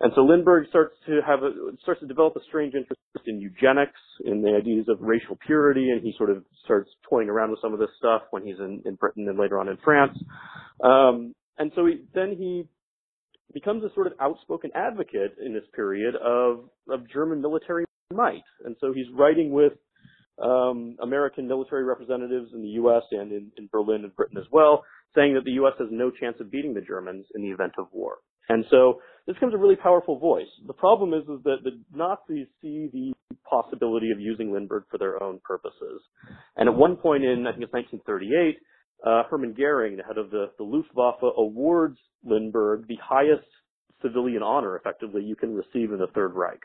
And 0.00 0.12
so 0.16 0.22
Lindbergh 0.22 0.66
starts 0.68 0.94
to 1.06 1.20
have 1.24 1.44
a, 1.44 1.52
starts 1.82 2.00
to 2.00 2.06
develop 2.08 2.34
a 2.34 2.40
strange 2.48 2.74
interest 2.74 3.00
in 3.26 3.40
eugenics, 3.40 4.00
in 4.24 4.42
the 4.42 4.50
ideas 4.50 4.86
of 4.88 4.98
racial 5.00 5.38
purity, 5.46 5.90
and 5.90 6.02
he 6.02 6.14
sort 6.18 6.30
of 6.30 6.42
starts 6.64 6.90
toying 7.08 7.28
around 7.28 7.50
with 7.50 7.60
some 7.62 7.72
of 7.72 7.78
this 7.78 7.90
stuff 7.98 8.22
when 8.32 8.44
he's 8.44 8.58
in, 8.58 8.82
in 8.84 8.96
Britain 8.96 9.28
and 9.28 9.38
later 9.38 9.60
on 9.60 9.68
in 9.68 9.78
France. 9.84 10.18
Um, 10.82 11.32
and 11.58 11.70
so 11.76 11.86
he, 11.86 12.02
then 12.12 12.34
he 12.36 12.66
becomes 13.52 13.82
a 13.84 13.92
sort 13.94 14.06
of 14.06 14.12
outspoken 14.20 14.70
advocate 14.74 15.36
in 15.44 15.52
this 15.52 15.64
period 15.74 16.14
of, 16.16 16.68
of 16.90 17.08
German 17.10 17.40
military 17.40 17.84
might. 18.12 18.44
And 18.64 18.76
so 18.80 18.92
he's 18.92 19.06
writing 19.14 19.52
with 19.52 19.72
um, 20.42 20.96
American 21.02 21.48
military 21.48 21.84
representatives 21.84 22.50
in 22.54 22.62
the 22.62 22.68
U.S. 22.68 23.02
and 23.10 23.32
in, 23.32 23.50
in 23.56 23.68
Berlin 23.72 24.04
and 24.04 24.14
Britain 24.14 24.38
as 24.38 24.46
well, 24.52 24.84
saying 25.14 25.34
that 25.34 25.44
the 25.44 25.52
U.S. 25.52 25.74
has 25.78 25.88
no 25.90 26.10
chance 26.10 26.36
of 26.40 26.50
beating 26.50 26.74
the 26.74 26.80
Germans 26.80 27.26
in 27.34 27.42
the 27.42 27.48
event 27.48 27.72
of 27.78 27.86
war. 27.92 28.18
And 28.48 28.64
so 28.70 29.00
this 29.26 29.34
becomes 29.34 29.54
a 29.54 29.58
really 29.58 29.76
powerful 29.76 30.18
voice. 30.18 30.46
The 30.66 30.72
problem 30.72 31.12
is, 31.12 31.22
is 31.24 31.42
that 31.44 31.58
the 31.64 31.80
Nazis 31.94 32.46
see 32.62 32.88
the 32.92 33.12
possibility 33.48 34.10
of 34.10 34.20
using 34.20 34.52
Lindbergh 34.52 34.84
for 34.90 34.98
their 34.98 35.22
own 35.22 35.40
purposes. 35.44 36.00
And 36.56 36.68
at 36.68 36.74
one 36.74 36.96
point 36.96 37.24
in, 37.24 37.46
I 37.46 37.52
think 37.52 37.64
it's 37.64 37.72
1938, 37.72 38.58
uh, 39.06 39.22
Hermann 39.30 39.54
Goering, 39.54 39.96
the 39.96 40.02
head 40.02 40.18
of 40.18 40.30
the, 40.30 40.50
the 40.58 40.64
Luftwaffe, 40.64 41.22
awards 41.22 41.98
Lindbergh 42.24 42.86
the 42.88 42.98
highest 43.02 43.46
civilian 44.02 44.42
honor, 44.42 44.76
effectively, 44.76 45.22
you 45.22 45.36
can 45.36 45.54
receive 45.54 45.92
in 45.92 45.98
the 45.98 46.08
Third 46.14 46.34
Reich. 46.34 46.62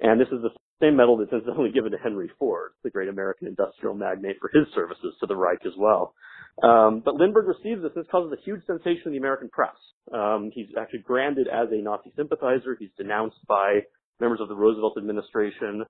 And 0.00 0.20
this 0.20 0.28
is 0.28 0.42
the 0.42 0.50
same 0.80 0.96
medal 0.96 1.16
that's 1.16 1.32
incidentally 1.32 1.70
given 1.74 1.92
to 1.92 1.98
Henry 1.98 2.30
Ford, 2.38 2.72
the 2.84 2.90
great 2.90 3.08
American 3.08 3.48
industrial 3.48 3.94
magnate, 3.94 4.36
for 4.40 4.50
his 4.52 4.66
services 4.74 5.14
to 5.20 5.26
the 5.26 5.36
Reich 5.36 5.64
as 5.64 5.72
well. 5.78 6.14
Um, 6.62 7.02
but 7.04 7.14
Lindbergh 7.14 7.48
receives 7.48 7.82
this, 7.82 7.92
and 7.94 8.04
this 8.04 8.10
causes 8.10 8.32
a 8.32 8.42
huge 8.44 8.64
sensation 8.66 9.02
in 9.06 9.12
the 9.12 9.18
American 9.18 9.48
press. 9.48 9.76
Um, 10.12 10.50
he's 10.54 10.68
actually 10.78 11.04
branded 11.06 11.48
as 11.48 11.68
a 11.70 11.82
Nazi 11.82 12.12
sympathizer. 12.16 12.76
He's 12.78 12.90
denounced 12.96 13.44
by 13.46 13.80
members 14.20 14.40
of 14.40 14.48
the 14.48 14.54
Roosevelt 14.54 14.96
administration. 14.96 15.84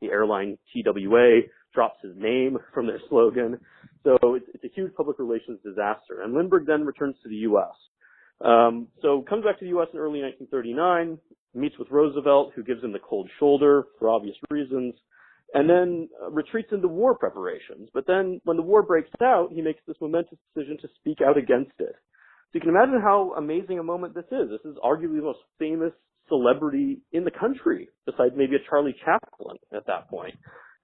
The 0.00 0.08
airline 0.08 0.58
TWA 0.72 1.40
drops 1.74 1.98
his 2.02 2.12
name 2.16 2.58
from 2.74 2.86
their 2.86 3.00
slogan. 3.08 3.58
So 4.04 4.16
it's, 4.34 4.46
it's 4.54 4.64
a 4.64 4.74
huge 4.74 4.94
public 4.94 5.18
relations 5.18 5.60
disaster. 5.64 6.22
And 6.22 6.34
Lindbergh 6.34 6.66
then 6.66 6.84
returns 6.84 7.16
to 7.22 7.28
the 7.28 7.36
U.S. 7.36 7.74
Um, 8.40 8.88
so 9.02 9.22
comes 9.28 9.44
back 9.44 9.58
to 9.58 9.64
the 9.64 9.70
U.S. 9.70 9.88
in 9.92 9.98
early 9.98 10.20
1939 10.22 11.18
meets 11.54 11.78
with 11.78 11.90
Roosevelt, 11.90 12.52
who 12.54 12.62
gives 12.62 12.82
him 12.82 12.92
the 12.92 12.98
cold 12.98 13.28
shoulder 13.38 13.84
for 13.98 14.08
obvious 14.08 14.36
reasons, 14.50 14.94
and 15.54 15.68
then 15.68 16.08
uh, 16.22 16.30
retreats 16.30 16.68
into 16.72 16.88
war 16.88 17.16
preparations. 17.16 17.88
But 17.92 18.06
then 18.06 18.40
when 18.44 18.56
the 18.56 18.62
war 18.62 18.82
breaks 18.82 19.10
out, 19.22 19.50
he 19.52 19.62
makes 19.62 19.80
this 19.86 19.96
momentous 20.00 20.38
decision 20.54 20.78
to 20.82 20.88
speak 20.96 21.18
out 21.26 21.36
against 21.36 21.72
it. 21.78 21.94
So 21.96 22.54
you 22.54 22.60
can 22.60 22.70
imagine 22.70 23.00
how 23.02 23.34
amazing 23.36 23.78
a 23.78 23.82
moment 23.82 24.14
this 24.14 24.26
is. 24.30 24.48
This 24.50 24.64
is 24.64 24.76
arguably 24.84 25.16
the 25.16 25.22
most 25.22 25.40
famous 25.58 25.92
celebrity 26.30 27.02
in 27.12 27.24
the 27.24 27.30
country, 27.30 27.90
besides 28.06 28.32
maybe 28.34 28.56
a 28.56 28.70
Charlie 28.70 28.96
Chaplin 29.04 29.58
at 29.76 29.86
that 29.86 30.08
point, 30.08 30.34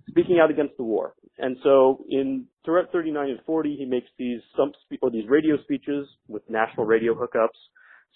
speaking 0.08 0.38
out 0.38 0.50
against 0.50 0.76
the 0.76 0.84
war. 0.84 1.14
And 1.38 1.56
so 1.62 2.04
in 2.10 2.46
throughout 2.64 2.92
39 2.92 3.30
and 3.30 3.40
40, 3.46 3.76
he 3.76 3.86
makes 3.86 4.08
these 4.18 4.40
or 5.00 5.10
these 5.10 5.28
radio 5.28 5.56
speeches 5.62 6.06
with 6.28 6.42
national 6.50 6.84
radio 6.84 7.14
hookups 7.14 7.56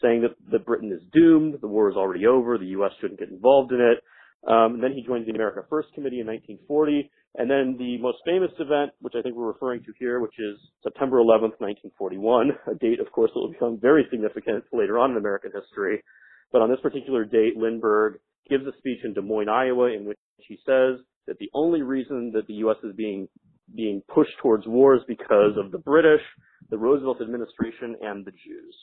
saying 0.03 0.23
that, 0.23 0.35
that 0.51 0.67
Britain 0.67 0.93
is 0.93 1.03
doomed, 1.13 1.57
the 1.61 1.69
war 1.69 1.91
is 1.91 1.97
already 1.97 2.27
over, 2.27 2.59
the 2.59 2.73
U.S. 2.79 2.93
shouldn't 3.01 3.21
get 3.21 3.31
involved 3.31 3.73
in 3.73 3.81
it. 3.81 4.03
Um, 4.49 4.75
and 4.75 4.83
then 4.83 4.93
he 4.93 5.05
joins 5.05 5.27
the 5.27 5.35
America 5.35 5.61
First 5.69 5.89
Committee 5.95 6.21
in 6.21 6.27
1940. 6.27 7.11
And 7.37 7.49
then 7.49 7.77
the 7.79 7.99
most 7.99 8.19
famous 8.25 8.51
event, 8.59 8.91
which 9.01 9.15
I 9.17 9.23
think 9.23 9.37
we're 9.37 9.53
referring 9.53 9.85
to 9.85 9.93
here, 9.99 10.21
which 10.21 10.35
is 10.39 10.59
September 10.83 11.19
11th, 11.19 11.61
1941, 11.61 12.51
a 12.73 12.75
date, 12.75 12.99
of 12.99 13.13
course, 13.13 13.31
that 13.35 13.41
will 13.41 13.53
become 13.53 13.79
very 13.81 14.07
significant 14.11 14.65
later 14.73 14.99
on 14.99 15.13
in 15.13 15.17
American 15.17 15.53
history. 15.55 16.03
But 16.53 16.63
on 16.63 16.71
this 16.71 16.81
particular 16.81 17.25
date, 17.25 17.57
Lindbergh 17.57 18.19
gives 18.49 18.67
a 18.67 18.77
speech 18.79 18.99
in 19.05 19.15
Des 19.15 19.21
Moines, 19.21 19.49
Iowa, 19.49 19.93
in 19.93 20.05
which 20.05 20.19
he 20.39 20.57
says 20.67 21.01
that 21.27 21.39
the 21.39 21.51
only 21.55 21.83
reason 21.83 22.33
that 22.35 22.47
the 22.47 22.55
U.S. 22.55 22.77
is 22.83 22.95
being 22.97 23.29
being 23.75 24.03
pushed 24.13 24.37
towards 24.43 24.67
war 24.67 24.97
is 24.97 25.03
because 25.07 25.55
of 25.57 25.71
the 25.71 25.79
British, 25.79 26.23
the 26.71 26.79
Roosevelt 26.79 27.21
administration, 27.23 27.95
and 28.03 28.25
the 28.25 28.33
Jews. 28.33 28.75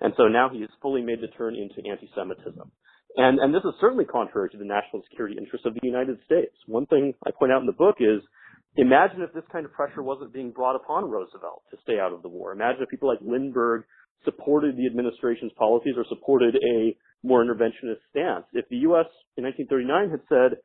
And 0.00 0.14
so 0.16 0.28
now 0.28 0.48
he 0.48 0.60
has 0.60 0.70
fully 0.80 1.02
made 1.02 1.20
the 1.20 1.26
turn 1.38 1.56
into 1.56 1.88
anti-Semitism. 1.88 2.70
And, 3.16 3.38
and 3.38 3.54
this 3.54 3.62
is 3.64 3.74
certainly 3.80 4.04
contrary 4.04 4.48
to 4.50 4.58
the 4.58 4.64
national 4.64 5.02
security 5.10 5.36
interests 5.38 5.66
of 5.66 5.74
the 5.74 5.86
United 5.86 6.18
States. 6.24 6.54
One 6.66 6.86
thing 6.86 7.14
I 7.26 7.30
point 7.30 7.52
out 7.52 7.60
in 7.60 7.66
the 7.66 7.72
book 7.72 7.96
is 8.00 8.22
imagine 8.76 9.20
if 9.20 9.32
this 9.34 9.44
kind 9.52 9.66
of 9.66 9.72
pressure 9.72 10.02
wasn't 10.02 10.32
being 10.32 10.50
brought 10.50 10.76
upon 10.76 11.10
Roosevelt 11.10 11.62
to 11.70 11.76
stay 11.82 11.98
out 12.00 12.12
of 12.12 12.22
the 12.22 12.28
war. 12.28 12.52
Imagine 12.52 12.82
if 12.82 12.88
people 12.88 13.08
like 13.08 13.20
Lindbergh 13.20 13.84
supported 14.24 14.76
the 14.76 14.86
administration's 14.86 15.52
policies 15.58 15.94
or 15.96 16.04
supported 16.08 16.56
a 16.56 16.96
more 17.22 17.44
interventionist 17.44 18.02
stance. 18.10 18.44
If 18.52 18.68
the 18.68 18.78
U.S. 18.88 19.06
in 19.36 19.44
1939 19.44 20.10
had 20.10 20.20
said, 20.28 20.58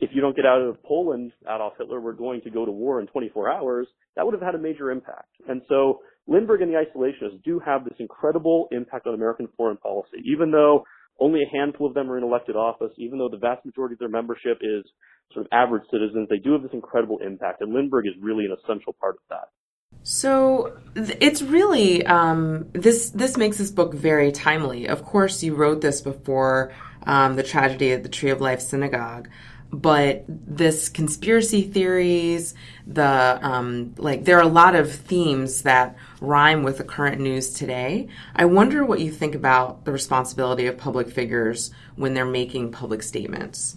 if 0.00 0.10
you 0.12 0.20
don't 0.20 0.34
get 0.34 0.46
out 0.46 0.60
of 0.60 0.82
Poland, 0.82 1.32
Adolf 1.44 1.74
Hitler, 1.78 2.00
we're 2.00 2.12
going 2.12 2.40
to 2.42 2.50
go 2.50 2.64
to 2.64 2.72
war 2.72 3.00
in 3.00 3.06
24 3.06 3.50
hours, 3.50 3.86
that 4.16 4.24
would 4.24 4.34
have 4.34 4.42
had 4.42 4.54
a 4.54 4.58
major 4.58 4.90
impact. 4.90 5.28
And 5.48 5.62
so 5.68 6.00
Lindbergh 6.26 6.62
and 6.62 6.72
the 6.72 6.78
isolationists 6.78 7.42
do 7.44 7.60
have 7.64 7.84
this 7.84 7.94
incredible 7.98 8.68
impact 8.72 9.06
on 9.06 9.14
American 9.14 9.48
foreign 9.56 9.76
policy, 9.76 10.18
even 10.24 10.50
though 10.50 10.84
only 11.20 11.40
a 11.42 11.56
handful 11.56 11.86
of 11.86 11.94
them 11.94 12.10
are 12.10 12.18
in 12.18 12.24
elected 12.24 12.56
office, 12.56 12.92
even 12.96 13.18
though 13.18 13.28
the 13.28 13.38
vast 13.38 13.64
majority 13.64 13.94
of 13.94 13.98
their 13.98 14.08
membership 14.08 14.58
is 14.60 14.84
sort 15.32 15.46
of 15.46 15.52
average 15.52 15.84
citizens, 15.90 16.28
they 16.28 16.38
do 16.38 16.52
have 16.52 16.62
this 16.62 16.72
incredible 16.72 17.18
impact, 17.24 17.60
and 17.60 17.72
Lindbergh 17.72 18.06
is 18.06 18.14
really 18.20 18.44
an 18.44 18.56
essential 18.64 18.94
part 18.98 19.16
of 19.16 19.22
that. 19.30 19.48
So 20.02 20.78
it's 20.94 21.42
really 21.42 22.04
um, 22.06 22.68
this. 22.72 23.10
This 23.10 23.36
makes 23.36 23.58
this 23.58 23.70
book 23.70 23.94
very 23.94 24.32
timely. 24.32 24.88
Of 24.88 25.04
course, 25.04 25.42
you 25.42 25.54
wrote 25.54 25.80
this 25.80 26.00
before 26.00 26.72
um, 27.04 27.36
the 27.36 27.42
tragedy 27.42 27.92
at 27.92 28.02
the 28.02 28.08
Tree 28.08 28.30
of 28.30 28.40
Life 28.40 28.60
Synagogue, 28.60 29.28
but 29.72 30.24
this 30.28 30.88
conspiracy 30.88 31.62
theories, 31.62 32.54
the 32.86 33.38
um, 33.42 33.94
like, 33.96 34.24
there 34.24 34.38
are 34.38 34.42
a 34.42 34.46
lot 34.46 34.74
of 34.74 34.92
themes 34.92 35.62
that 35.62 35.96
rhyme 36.20 36.62
with 36.62 36.78
the 36.78 36.84
current 36.84 37.20
news 37.20 37.54
today. 37.54 38.08
I 38.36 38.44
wonder 38.44 38.84
what 38.84 39.00
you 39.00 39.10
think 39.10 39.34
about 39.34 39.84
the 39.84 39.92
responsibility 39.92 40.66
of 40.66 40.76
public 40.76 41.10
figures 41.10 41.70
when 41.96 42.12
they're 42.12 42.26
making 42.26 42.72
public 42.72 43.02
statements. 43.02 43.76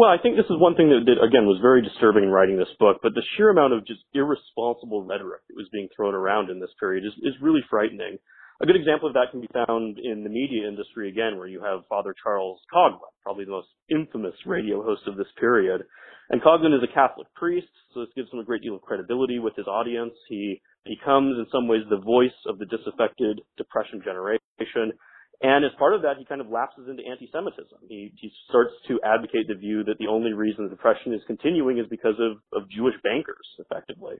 Well, 0.00 0.08
I 0.08 0.16
think 0.16 0.40
this 0.40 0.48
is 0.48 0.56
one 0.56 0.80
thing 0.80 0.88
that, 0.88 1.04
that, 1.12 1.20
again, 1.20 1.44
was 1.44 1.60
very 1.60 1.84
disturbing 1.84 2.24
in 2.24 2.32
writing 2.32 2.56
this 2.56 2.72
book, 2.80 3.04
but 3.04 3.12
the 3.12 3.20
sheer 3.36 3.52
amount 3.52 3.76
of 3.76 3.84
just 3.84 4.00
irresponsible 4.16 5.04
rhetoric 5.04 5.44
that 5.44 5.60
was 5.60 5.68
being 5.76 5.92
thrown 5.92 6.16
around 6.16 6.48
in 6.48 6.56
this 6.56 6.72
period 6.80 7.04
is, 7.04 7.12
is 7.20 7.36
really 7.44 7.60
frightening. 7.68 8.16
A 8.62 8.66
good 8.66 8.80
example 8.80 9.08
of 9.08 9.12
that 9.12 9.28
can 9.28 9.44
be 9.44 9.52
found 9.52 10.00
in 10.00 10.24
the 10.24 10.32
media 10.32 10.64
industry 10.64 11.12
again, 11.12 11.36
where 11.36 11.52
you 11.52 11.60
have 11.60 11.84
Father 11.92 12.16
Charles 12.16 12.64
Coughlin, 12.72 13.12
probably 13.22 13.44
the 13.44 13.52
most 13.52 13.68
infamous 13.92 14.32
radio 14.46 14.82
host 14.82 15.04
of 15.04 15.20
this 15.20 15.28
period. 15.38 15.84
And 16.32 16.40
Coughlin 16.40 16.72
is 16.72 16.80
a 16.80 16.94
Catholic 16.96 17.28
priest, 17.36 17.68
so 17.92 18.00
this 18.00 18.16
gives 18.16 18.32
him 18.32 18.40
a 18.40 18.48
great 18.48 18.62
deal 18.62 18.76
of 18.76 18.80
credibility 18.80 19.38
with 19.38 19.52
his 19.54 19.68
audience. 19.68 20.16
He 20.30 20.62
becomes, 20.86 21.36
in 21.36 21.44
some 21.52 21.68
ways, 21.68 21.84
the 21.90 22.00
voice 22.00 22.40
of 22.48 22.56
the 22.56 22.64
disaffected 22.64 23.42
Depression 23.58 24.00
generation. 24.00 24.96
And 25.42 25.64
as 25.64 25.72
part 25.78 25.94
of 25.94 26.02
that, 26.02 26.18
he 26.18 26.26
kind 26.26 26.40
of 26.40 26.48
lapses 26.48 26.84
into 26.88 27.00
anti-Semitism. 27.00 27.88
He, 27.88 28.12
he 28.20 28.30
starts 28.48 28.72
to 28.88 29.00
advocate 29.00 29.48
the 29.48 29.54
view 29.54 29.82
that 29.84 29.96
the 29.96 30.06
only 30.06 30.34
reason 30.34 30.64
the 30.64 30.70
Depression 30.70 31.14
is 31.14 31.22
continuing 31.26 31.78
is 31.78 31.86
because 31.88 32.16
of, 32.20 32.44
of 32.52 32.68
Jewish 32.68 32.96
bankers, 33.02 33.48
effectively. 33.58 34.16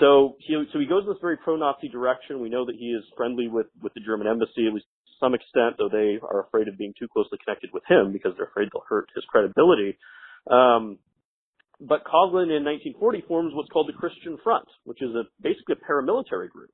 So 0.00 0.36
he 0.38 0.54
so 0.72 0.78
he 0.78 0.86
goes 0.86 1.02
in 1.04 1.10
this 1.10 1.20
very 1.20 1.36
pro-Nazi 1.36 1.88
direction. 1.88 2.40
We 2.40 2.50
know 2.50 2.64
that 2.66 2.76
he 2.78 2.86
is 2.94 3.02
friendly 3.16 3.48
with 3.48 3.66
with 3.82 3.94
the 3.94 4.00
German 4.00 4.26
embassy 4.26 4.66
at 4.66 4.74
least 4.74 4.86
to 4.86 5.12
some 5.18 5.34
extent, 5.34 5.74
though 5.78 5.90
they 5.90 6.18
are 6.22 6.46
afraid 6.46 6.68
of 6.68 6.78
being 6.78 6.94
too 6.98 7.08
closely 7.08 7.38
connected 7.42 7.70
with 7.72 7.82
him 7.88 8.12
because 8.12 8.32
they're 8.36 8.46
afraid 8.46 8.68
they'll 8.72 8.86
hurt 8.88 9.08
his 9.14 9.24
credibility. 9.24 9.98
Um, 10.50 10.98
but 11.80 12.04
Coughlin 12.04 12.50
in 12.50 12.66
1940 12.66 13.22
forms 13.26 13.54
what's 13.54 13.70
called 13.70 13.88
the 13.88 13.98
Christian 13.98 14.38
Front, 14.42 14.66
which 14.84 15.02
is 15.02 15.14
a 15.14 15.24
basically 15.42 15.74
a 15.78 15.82
paramilitary 15.82 16.50
group. 16.50 16.70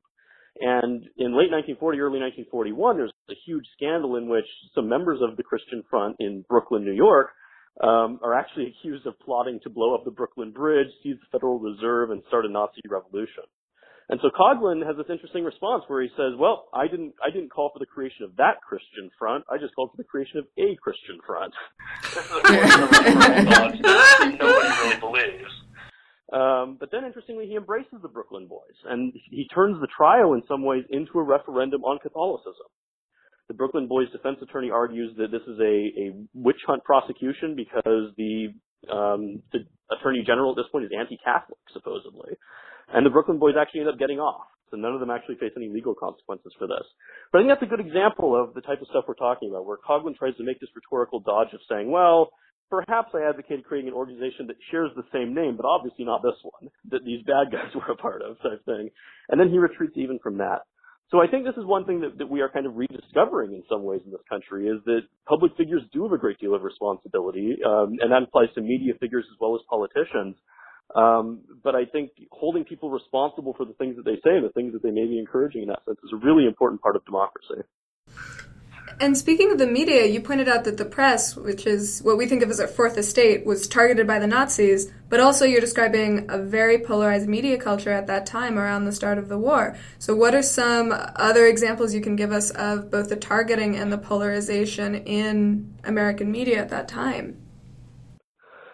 And 0.60 1.02
in 1.18 1.34
late 1.34 1.50
1940, 1.50 1.98
early 1.98 2.20
1941, 2.20 2.96
there's 2.96 3.12
a 3.28 3.34
huge 3.44 3.64
scandal 3.76 4.16
in 4.16 4.28
which 4.28 4.46
some 4.74 4.88
members 4.88 5.18
of 5.20 5.36
the 5.36 5.42
Christian 5.42 5.82
Front 5.90 6.16
in 6.20 6.44
Brooklyn, 6.48 6.84
New 6.84 6.92
York, 6.94 7.30
um, 7.82 8.20
are 8.22 8.34
actually 8.34 8.66
accused 8.78 9.06
of 9.06 9.18
plotting 9.20 9.60
to 9.64 9.70
blow 9.70 9.94
up 9.94 10.04
the 10.04 10.12
Brooklyn 10.12 10.52
Bridge, 10.52 10.88
seize 11.02 11.16
the 11.18 11.26
Federal 11.32 11.58
Reserve, 11.58 12.10
and 12.10 12.22
start 12.28 12.46
a 12.46 12.48
Nazi 12.48 12.82
revolution. 12.88 13.44
And 14.10 14.20
so 14.20 14.28
Coughlin 14.28 14.84
has 14.86 14.96
this 14.98 15.06
interesting 15.08 15.44
response 15.44 15.82
where 15.86 16.02
he 16.02 16.08
says, 16.10 16.36
"Well, 16.38 16.68
I 16.74 16.86
didn't, 16.88 17.14
I 17.24 17.30
didn't 17.30 17.48
call 17.48 17.70
for 17.72 17.78
the 17.78 17.86
creation 17.86 18.24
of 18.24 18.36
that 18.36 18.60
Christian 18.60 19.10
front. 19.18 19.44
I 19.50 19.56
just 19.56 19.74
called 19.74 19.92
for 19.92 19.96
the 19.96 20.04
creation 20.04 20.38
of 20.38 20.44
a 20.58 20.76
Christian 20.76 21.20
front." 21.24 21.54
Um, 26.64 26.76
but 26.80 26.90
then, 26.90 27.04
interestingly, 27.04 27.46
he 27.46 27.56
embraces 27.56 28.00
the 28.02 28.08
Brooklyn 28.08 28.46
Boys, 28.46 28.76
and 28.88 29.12
he 29.30 29.46
turns 29.54 29.80
the 29.80 29.88
trial 29.96 30.34
in 30.34 30.42
some 30.48 30.64
ways 30.64 30.84
into 30.90 31.18
a 31.18 31.22
referendum 31.22 31.84
on 31.84 31.98
Catholicism. 31.98 32.66
The 33.48 33.54
Brooklyn 33.54 33.86
Boys 33.86 34.10
defense 34.10 34.38
attorney 34.42 34.70
argues 34.70 35.14
that 35.18 35.30
this 35.30 35.42
is 35.42 35.58
a, 35.60 35.92
a 36.00 36.14
witch 36.32 36.60
hunt 36.66 36.82
prosecution 36.84 37.54
because 37.54 38.10
the, 38.16 38.54
um, 38.90 39.42
the 39.52 39.60
attorney 39.92 40.24
general 40.26 40.52
at 40.52 40.56
this 40.56 40.70
point 40.72 40.86
is 40.86 40.90
anti-Catholic, 40.98 41.60
supposedly. 41.72 42.36
And 42.92 43.04
the 43.04 43.10
Brooklyn 43.10 43.38
Boys 43.38 43.54
actually 43.60 43.80
end 43.80 43.90
up 43.90 43.98
getting 43.98 44.18
off. 44.18 44.48
So 44.70 44.78
none 44.78 44.94
of 44.94 45.00
them 45.00 45.10
actually 45.10 45.36
face 45.36 45.52
any 45.56 45.68
legal 45.68 45.94
consequences 45.94 46.52
for 46.58 46.66
this. 46.66 46.88
But 47.30 47.38
I 47.38 47.40
think 47.42 47.50
that's 47.52 47.68
a 47.68 47.76
good 47.76 47.84
example 47.84 48.32
of 48.32 48.54
the 48.54 48.62
type 48.62 48.80
of 48.80 48.88
stuff 48.88 49.04
we're 49.06 49.14
talking 49.14 49.50
about, 49.50 49.66
where 49.66 49.76
Coughlin 49.76 50.16
tries 50.16 50.36
to 50.36 50.44
make 50.44 50.58
this 50.58 50.70
rhetorical 50.74 51.20
dodge 51.20 51.52
of 51.52 51.60
saying, 51.68 51.90
well, 51.90 52.30
perhaps 52.74 53.10
I 53.14 53.28
advocated 53.28 53.64
creating 53.64 53.88
an 53.88 53.94
organization 53.94 54.46
that 54.48 54.56
shares 54.70 54.90
the 54.96 55.04
same 55.12 55.34
name, 55.34 55.56
but 55.56 55.66
obviously 55.66 56.04
not 56.04 56.22
this 56.22 56.38
one, 56.42 56.70
that 56.90 57.04
these 57.04 57.22
bad 57.22 57.52
guys 57.52 57.70
were 57.74 57.92
a 57.92 57.96
part 57.96 58.22
of, 58.22 58.36
type 58.42 58.64
thing. 58.64 58.90
And 59.28 59.40
then 59.40 59.48
he 59.50 59.58
retreats 59.58 59.94
even 59.96 60.18
from 60.18 60.38
that. 60.38 60.66
So 61.10 61.20
I 61.20 61.28
think 61.28 61.44
this 61.44 61.54
is 61.56 61.66
one 61.66 61.84
thing 61.84 62.00
that, 62.00 62.18
that 62.18 62.26
we 62.26 62.40
are 62.40 62.48
kind 62.48 62.66
of 62.66 62.74
rediscovering 62.74 63.52
in 63.52 63.62
some 63.70 63.84
ways 63.84 64.00
in 64.04 64.10
this 64.10 64.24
country 64.28 64.66
is 64.66 64.82
that 64.86 65.02
public 65.28 65.52
figures 65.56 65.82
do 65.92 66.02
have 66.02 66.12
a 66.12 66.18
great 66.18 66.40
deal 66.40 66.54
of 66.54 66.62
responsibility, 66.62 67.54
um, 67.64 67.94
and 68.00 68.10
that 68.10 68.24
applies 68.24 68.48
to 68.54 68.62
media 68.62 68.94
figures 68.98 69.24
as 69.30 69.36
well 69.38 69.54
as 69.54 69.60
politicians. 69.68 70.34
Um, 70.96 71.42
but 71.62 71.74
I 71.74 71.84
think 71.84 72.10
holding 72.32 72.64
people 72.64 72.90
responsible 72.90 73.54
for 73.56 73.64
the 73.64 73.74
things 73.74 73.96
that 73.96 74.04
they 74.04 74.16
say 74.24 74.36
and 74.36 74.44
the 74.44 74.52
things 74.52 74.72
that 74.72 74.82
they 74.82 74.90
may 74.90 75.06
be 75.06 75.18
encouraging 75.18 75.62
in 75.62 75.68
that 75.68 75.84
sense 75.84 75.98
is 76.02 76.12
a 76.12 76.24
really 76.24 76.46
important 76.46 76.80
part 76.80 76.96
of 76.96 77.04
democracy. 77.04 77.62
And 79.00 79.16
speaking 79.18 79.50
of 79.50 79.58
the 79.58 79.66
media, 79.66 80.06
you 80.06 80.20
pointed 80.20 80.48
out 80.48 80.64
that 80.64 80.76
the 80.76 80.84
press, 80.84 81.36
which 81.36 81.66
is 81.66 82.00
what 82.02 82.16
we 82.16 82.26
think 82.26 82.42
of 82.42 82.50
as 82.50 82.60
a 82.60 82.68
fourth 82.68 82.96
estate, 82.96 83.44
was 83.44 83.66
targeted 83.66 84.06
by 84.06 84.18
the 84.18 84.26
Nazis, 84.26 84.92
but 85.08 85.20
also 85.20 85.44
you're 85.44 85.60
describing 85.60 86.26
a 86.28 86.38
very 86.38 86.78
polarized 86.78 87.28
media 87.28 87.58
culture 87.58 87.90
at 87.90 88.06
that 88.06 88.24
time 88.24 88.58
around 88.58 88.84
the 88.84 88.92
start 88.92 89.18
of 89.18 89.28
the 89.28 89.38
war. 89.38 89.76
So, 89.98 90.14
what 90.14 90.34
are 90.34 90.42
some 90.42 90.92
other 91.16 91.46
examples 91.46 91.92
you 91.92 92.00
can 92.00 92.14
give 92.14 92.30
us 92.30 92.50
of 92.50 92.90
both 92.90 93.08
the 93.08 93.16
targeting 93.16 93.76
and 93.76 93.92
the 93.92 93.98
polarization 93.98 94.94
in 94.94 95.74
American 95.84 96.30
media 96.30 96.60
at 96.60 96.68
that 96.70 96.86
time? 96.86 97.40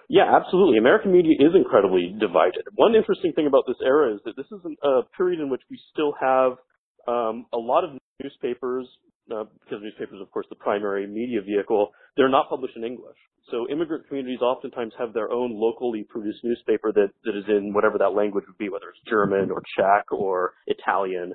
Yeah, 0.08 0.34
absolutely. 0.34 0.76
American 0.76 1.12
media 1.12 1.36
is 1.38 1.54
incredibly 1.54 2.14
divided. 2.18 2.64
One 2.74 2.94
interesting 2.94 3.32
thing 3.32 3.46
about 3.46 3.64
this 3.66 3.76
era 3.82 4.12
is 4.12 4.20
that 4.24 4.36
this 4.36 4.46
is 4.50 4.60
a 4.82 5.02
period 5.16 5.40
in 5.40 5.48
which 5.48 5.62
we 5.70 5.78
still 5.92 6.12
have 6.20 6.58
um, 7.06 7.46
a 7.52 7.58
lot 7.58 7.84
of 7.84 7.90
newspapers 8.22 8.86
uh, 9.30 9.44
because 9.64 9.82
newspapers, 9.82 10.20
of 10.20 10.30
course, 10.30 10.46
the 10.48 10.56
primary 10.56 11.06
media 11.06 11.40
vehicle, 11.42 11.90
they're 12.16 12.28
not 12.28 12.48
published 12.48 12.76
in 12.76 12.84
English. 12.84 13.16
So 13.50 13.68
immigrant 13.68 14.06
communities 14.06 14.40
oftentimes 14.40 14.92
have 14.98 15.12
their 15.12 15.30
own 15.30 15.50
locally 15.54 16.04
produced 16.08 16.40
newspaper 16.44 16.92
that, 16.92 17.10
that 17.24 17.36
is 17.36 17.44
in 17.48 17.72
whatever 17.72 17.98
that 17.98 18.14
language 18.14 18.44
would 18.46 18.58
be, 18.58 18.68
whether 18.68 18.88
it's 18.90 19.10
German 19.10 19.50
or 19.50 19.62
Czech 19.76 20.12
or 20.12 20.52
Italian. 20.66 21.32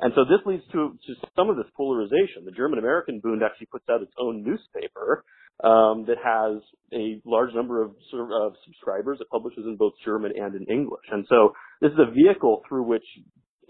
And 0.00 0.12
so 0.14 0.24
this 0.24 0.40
leads 0.46 0.62
to, 0.72 0.94
to 0.94 1.14
some 1.36 1.50
of 1.50 1.56
this 1.56 1.66
polarization. 1.76 2.44
The 2.44 2.52
German 2.52 2.78
American 2.78 3.20
Bund 3.20 3.42
actually 3.42 3.66
puts 3.66 3.84
out 3.90 4.02
its 4.02 4.12
own 4.18 4.44
newspaper 4.44 5.24
um, 5.64 6.06
that 6.06 6.18
has 6.22 6.62
a 6.94 7.20
large 7.24 7.52
number 7.54 7.82
of, 7.82 7.90
of 7.90 8.52
subscribers. 8.64 9.18
It 9.20 9.28
publishes 9.28 9.64
in 9.66 9.76
both 9.76 9.94
German 10.04 10.32
and 10.36 10.54
in 10.54 10.64
English. 10.72 11.04
And 11.10 11.26
so 11.28 11.52
this 11.80 11.90
is 11.90 11.98
a 11.98 12.12
vehicle 12.12 12.62
through 12.68 12.84
which 12.84 13.04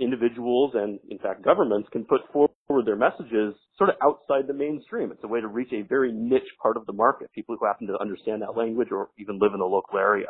individuals 0.00 0.72
and, 0.74 0.98
in 1.10 1.18
fact, 1.18 1.44
governments 1.44 1.88
can 1.92 2.04
put 2.04 2.20
forward 2.32 2.86
their 2.86 2.96
messages 2.96 3.54
sort 3.76 3.90
of 3.90 3.96
outside 4.02 4.46
the 4.46 4.54
mainstream. 4.54 5.10
It's 5.12 5.24
a 5.24 5.28
way 5.28 5.40
to 5.40 5.48
reach 5.48 5.72
a 5.72 5.82
very 5.82 6.12
niche 6.12 6.50
part 6.62 6.76
of 6.76 6.86
the 6.86 6.92
market, 6.92 7.32
people 7.32 7.56
who 7.58 7.66
happen 7.66 7.86
to 7.88 7.98
understand 8.00 8.42
that 8.42 8.56
language 8.56 8.88
or 8.90 9.10
even 9.18 9.38
live 9.38 9.52
in 9.54 9.60
the 9.60 9.66
local 9.66 9.98
area. 9.98 10.28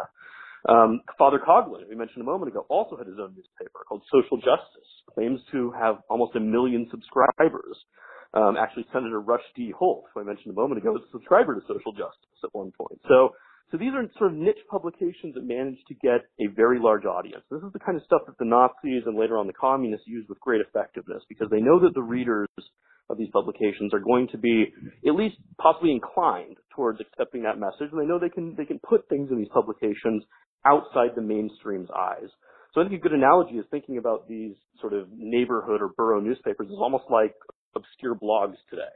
Um, 0.68 1.00
Father 1.16 1.38
Coughlin, 1.38 1.88
we 1.88 1.94
mentioned 1.94 2.22
a 2.22 2.24
moment 2.24 2.50
ago, 2.50 2.66
also 2.68 2.96
had 2.96 3.07
his 3.07 3.18
own 3.20 3.35
newspaper 3.37 3.81
called 3.88 4.02
Social 4.11 4.37
Justice, 4.38 4.90
claims 5.14 5.40
to 5.52 5.70
have 5.72 5.98
almost 6.11 6.37
a 6.37 6.40
million 6.40 6.88
subscribers. 6.90 7.76
Um, 8.35 8.57
actually, 8.59 8.85
Senator 8.92 9.20
Rush 9.20 9.44
D. 9.57 9.72
Holt, 9.76 10.04
who 10.12 10.20
I 10.20 10.24
mentioned 10.24 10.52
a 10.52 10.61
moment 10.61 10.81
ago, 10.81 10.92
was 10.92 11.02
a 11.09 11.12
subscriber 11.12 11.54
to 11.54 11.61
Social 11.62 11.92
Justice 11.92 12.38
at 12.44 12.52
one 12.52 12.72
point. 12.76 13.00
So, 13.09 13.31
so 13.70 13.76
these 13.76 13.92
are 13.94 14.04
sort 14.18 14.33
of 14.33 14.37
niche 14.38 14.64
publications 14.70 15.35
that 15.35 15.44
manage 15.44 15.78
to 15.88 15.94
get 15.94 16.24
a 16.40 16.48
very 16.54 16.78
large 16.81 17.04
audience. 17.04 17.44
This 17.50 17.62
is 17.62 17.72
the 17.72 17.78
kind 17.78 17.96
of 17.98 18.04
stuff 18.04 18.22
that 18.26 18.38
the 18.38 18.44
Nazis 18.44 19.04
and 19.04 19.18
later 19.18 19.37
on 19.37 19.46
the 19.46 19.52
communists 19.52 20.07
used 20.07 20.28
with 20.28 20.40
great 20.40 20.61
effectiveness 20.61 21.22
because 21.28 21.48
they 21.50 21.61
know 21.61 21.78
that 21.81 21.94
the 21.94 22.02
readers 22.02 22.48
of 23.11 23.18
these 23.18 23.28
publications 23.33 23.92
are 23.92 24.00
going 24.00 24.28
to 24.28 24.38
be 24.38 24.66
at 25.07 25.14
least 25.14 25.37
possibly 25.61 25.92
inclined 25.92 26.57
towards 26.74 27.00
accepting 27.00 27.42
that 27.42 27.59
message, 27.59 27.92
and 27.92 28.00
they 28.00 28.07
know 28.07 28.18
they 28.18 28.28
can 28.28 28.54
they 28.57 28.64
can 28.64 28.78
put 28.88 29.09
things 29.09 29.31
in 29.31 29.38
these 29.38 29.52
publications 29.52 30.24
outside 30.66 31.11
the 31.14 31.22
mainstream's 31.22 31.88
eyes. 31.96 32.28
So 32.74 32.81
I 32.81 32.85
think 32.85 33.00
a 33.00 33.02
good 33.02 33.12
analogy 33.12 33.57
is 33.57 33.64
thinking 33.70 33.98
about 33.98 34.28
these 34.28 34.54
sort 34.81 34.92
of 34.92 35.09
neighborhood 35.16 35.81
or 35.81 35.88
borough 35.96 36.20
newspapers 36.20 36.68
is 36.68 36.76
almost 36.78 37.04
like 37.11 37.35
obscure 37.74 38.14
blogs 38.14 38.57
today, 38.68 38.92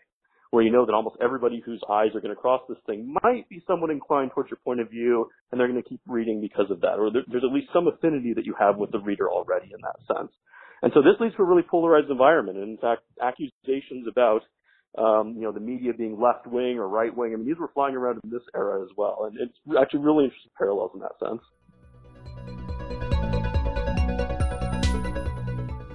where 0.53 0.63
you 0.63 0.71
know 0.71 0.85
that 0.85 0.93
almost 0.93 1.17
everybody 1.21 1.63
whose 1.65 1.83
eyes 1.89 2.11
are 2.15 2.21
going 2.21 2.35
to 2.35 2.41
cross 2.41 2.61
this 2.69 2.77
thing 2.87 3.17
might 3.23 3.49
be 3.49 3.65
somewhat 3.67 3.89
inclined 3.89 4.31
towards 4.33 4.51
your 4.51 4.59
point 4.63 4.81
of 4.81 4.91
view, 4.91 5.27
and 5.51 5.59
they're 5.59 5.67
going 5.67 5.83
to 5.83 5.89
keep 5.89 6.01
reading 6.07 6.43
because 6.43 6.71
of 6.71 6.83
that, 6.83 7.01
or 7.01 7.11
there, 7.11 7.23
there's 7.27 7.43
at 7.43 7.55
least 7.55 7.69
some 7.73 7.89
affinity 7.89 8.35
that 8.35 8.45
you 8.45 8.55
have 8.61 8.77
with 8.77 8.93
the 8.93 9.01
reader 9.01 9.31
already 9.31 9.73
in 9.73 9.81
that 9.81 9.97
sense. 10.15 10.31
And 10.83 10.93
so 10.93 11.01
this 11.01 11.17
leads 11.21 11.35
to 11.37 11.43
a 11.43 11.47
really 11.47 11.63
polarized 11.63 12.11
environment. 12.11 12.59
And 12.59 12.69
in 12.69 12.77
fact, 12.77 13.01
accusations 13.23 14.07
about 14.07 14.43
um, 14.99 15.33
you 15.37 15.43
know, 15.43 15.53
the 15.53 15.61
media 15.61 15.95
being 15.97 16.21
left 16.21 16.47
wing 16.47 16.79
or 16.79 16.87
right 16.87 17.17
wing. 17.17 17.33
I 17.33 17.37
mean, 17.37 17.47
these 17.47 17.57
were 17.59 17.71
flying 17.73 17.97
around 17.97 18.21
in 18.23 18.31
this 18.31 18.43
era 18.55 18.83
as 18.83 18.91
well, 18.95 19.25
and 19.25 19.39
it's 19.41 19.57
actually 19.81 20.01
really 20.01 20.25
interesting 20.25 20.53
parallels 20.59 20.91
in 20.93 21.01
that 21.01 21.17
sense. 21.19 21.41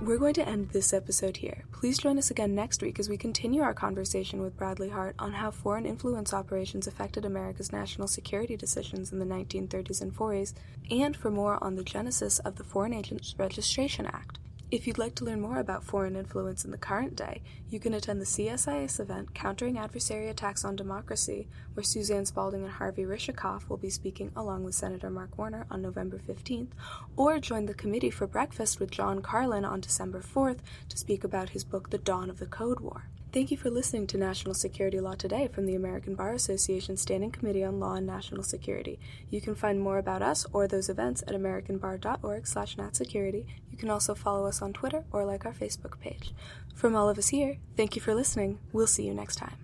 We're 0.07 0.17
going 0.17 0.35
to 0.35 0.47
end 0.47 0.69
this 0.69 0.93
episode 0.93 1.35
here. 1.35 1.65
Please 1.73 1.97
join 1.97 2.17
us 2.17 2.31
again 2.31 2.55
next 2.55 2.81
week 2.81 2.97
as 2.97 3.09
we 3.09 3.17
continue 3.17 3.61
our 3.61 3.73
conversation 3.73 4.41
with 4.41 4.55
Bradley 4.55 4.87
Hart 4.87 5.15
on 5.19 5.33
how 5.33 5.51
foreign 5.51 5.85
influence 5.85 6.33
operations 6.33 6.87
affected 6.87 7.25
America's 7.25 7.73
national 7.73 8.07
security 8.07 8.55
decisions 8.55 9.11
in 9.11 9.19
the 9.19 9.25
1930s 9.25 10.01
and 10.01 10.15
40s, 10.15 10.53
and 10.89 11.13
for 11.13 11.29
more 11.29 11.61
on 11.61 11.75
the 11.75 11.83
genesis 11.83 12.39
of 12.39 12.55
the 12.55 12.63
Foreign 12.63 12.93
Agents 12.93 13.35
Registration 13.37 14.05
Act. 14.05 14.39
If 14.69 14.85
you'd 14.85 14.97
like 14.97 15.15
to 15.15 15.23
learn 15.23 15.39
more 15.39 15.59
about 15.59 15.85
foreign 15.85 16.17
influence 16.17 16.65
in 16.65 16.71
the 16.71 16.77
current 16.77 17.15
day, 17.15 17.41
you 17.69 17.79
can 17.79 17.93
attend 17.93 18.19
the 18.19 18.25
CSIS 18.25 18.99
event 18.99 19.33
Countering 19.33 19.77
Adversary 19.77 20.27
Attacks 20.27 20.65
on 20.65 20.75
Democracy, 20.75 21.47
where 21.73 21.85
Suzanne 21.85 22.25
Spalding 22.25 22.63
and 22.63 22.73
Harvey 22.73 23.03
Rishikoff 23.03 23.69
will 23.69 23.77
be 23.77 23.89
speaking 23.89 24.29
along 24.35 24.65
with 24.65 24.75
Senator 24.75 25.09
Mark 25.09 25.37
Warner 25.37 25.65
on 25.71 25.81
November 25.81 26.19
15th, 26.19 26.71
or 27.15 27.39
join 27.39 27.65
the 27.65 27.73
committee 27.73 28.09
for 28.09 28.27
breakfast 28.27 28.77
with 28.77 28.91
John 28.91 29.21
Carlin 29.21 29.63
on 29.63 29.79
December 29.79 30.19
4th 30.19 30.59
to 30.89 30.97
speak 30.97 31.23
about 31.23 31.51
his 31.51 31.63
book 31.63 31.89
The 31.89 31.97
Dawn 31.97 32.29
of 32.29 32.39
the 32.39 32.45
Code 32.45 32.81
War. 32.81 33.05
Thank 33.37 33.51
you 33.51 33.57
for 33.57 33.69
listening 33.69 34.07
to 34.07 34.17
National 34.17 34.55
Security 34.55 34.99
Law 34.99 35.13
Today 35.13 35.47
from 35.47 35.67
the 35.67 35.75
American 35.75 36.15
Bar 36.15 36.33
Association 36.33 36.97
Standing 36.97 37.29
Committee 37.29 37.63
on 37.63 37.79
Law 37.79 37.93
and 37.93 38.07
National 38.07 38.41
Security. 38.41 38.99
You 39.29 39.41
can 39.41 39.53
find 39.53 39.79
more 39.79 39.99
about 39.99 40.23
us 40.23 40.47
or 40.53 40.67
those 40.67 40.89
events 40.89 41.21
at 41.27 41.35
americanbar.org 41.35 42.47
slash 42.47 42.77
natsecurity. 42.77 43.45
You 43.71 43.77
can 43.77 43.91
also 43.91 44.15
follow 44.15 44.47
us 44.47 44.63
on 44.63 44.73
Twitter 44.73 45.05
or 45.11 45.23
like 45.23 45.45
our 45.45 45.53
Facebook 45.53 45.99
page. 45.99 46.33
From 46.73 46.95
all 46.95 47.09
of 47.09 47.19
us 47.19 47.27
here, 47.27 47.57
thank 47.75 47.95
you 47.95 48.01
for 48.01 48.15
listening. 48.15 48.57
We'll 48.73 48.87
see 48.87 49.05
you 49.05 49.13
next 49.13 49.35
time. 49.35 49.57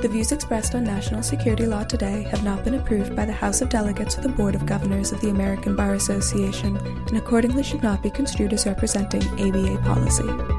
The 0.00 0.08
views 0.10 0.32
expressed 0.32 0.74
on 0.74 0.84
national 0.84 1.24
security 1.24 1.66
law 1.66 1.84
today 1.84 2.22
have 2.30 2.44
not 2.44 2.64
been 2.64 2.76
approved 2.76 3.14
by 3.14 3.26
the 3.26 3.32
House 3.32 3.60
of 3.60 3.68
Delegates 3.68 4.16
or 4.16 4.22
the 4.22 4.30
Board 4.30 4.54
of 4.54 4.64
Governors 4.64 5.12
of 5.12 5.20
the 5.20 5.28
American 5.28 5.76
Bar 5.76 5.92
Association 5.92 6.78
and 6.78 7.18
accordingly 7.18 7.62
should 7.62 7.82
not 7.82 8.02
be 8.02 8.08
construed 8.08 8.54
as 8.54 8.64
representing 8.64 9.22
ABA 9.38 9.82
policy. 9.82 10.57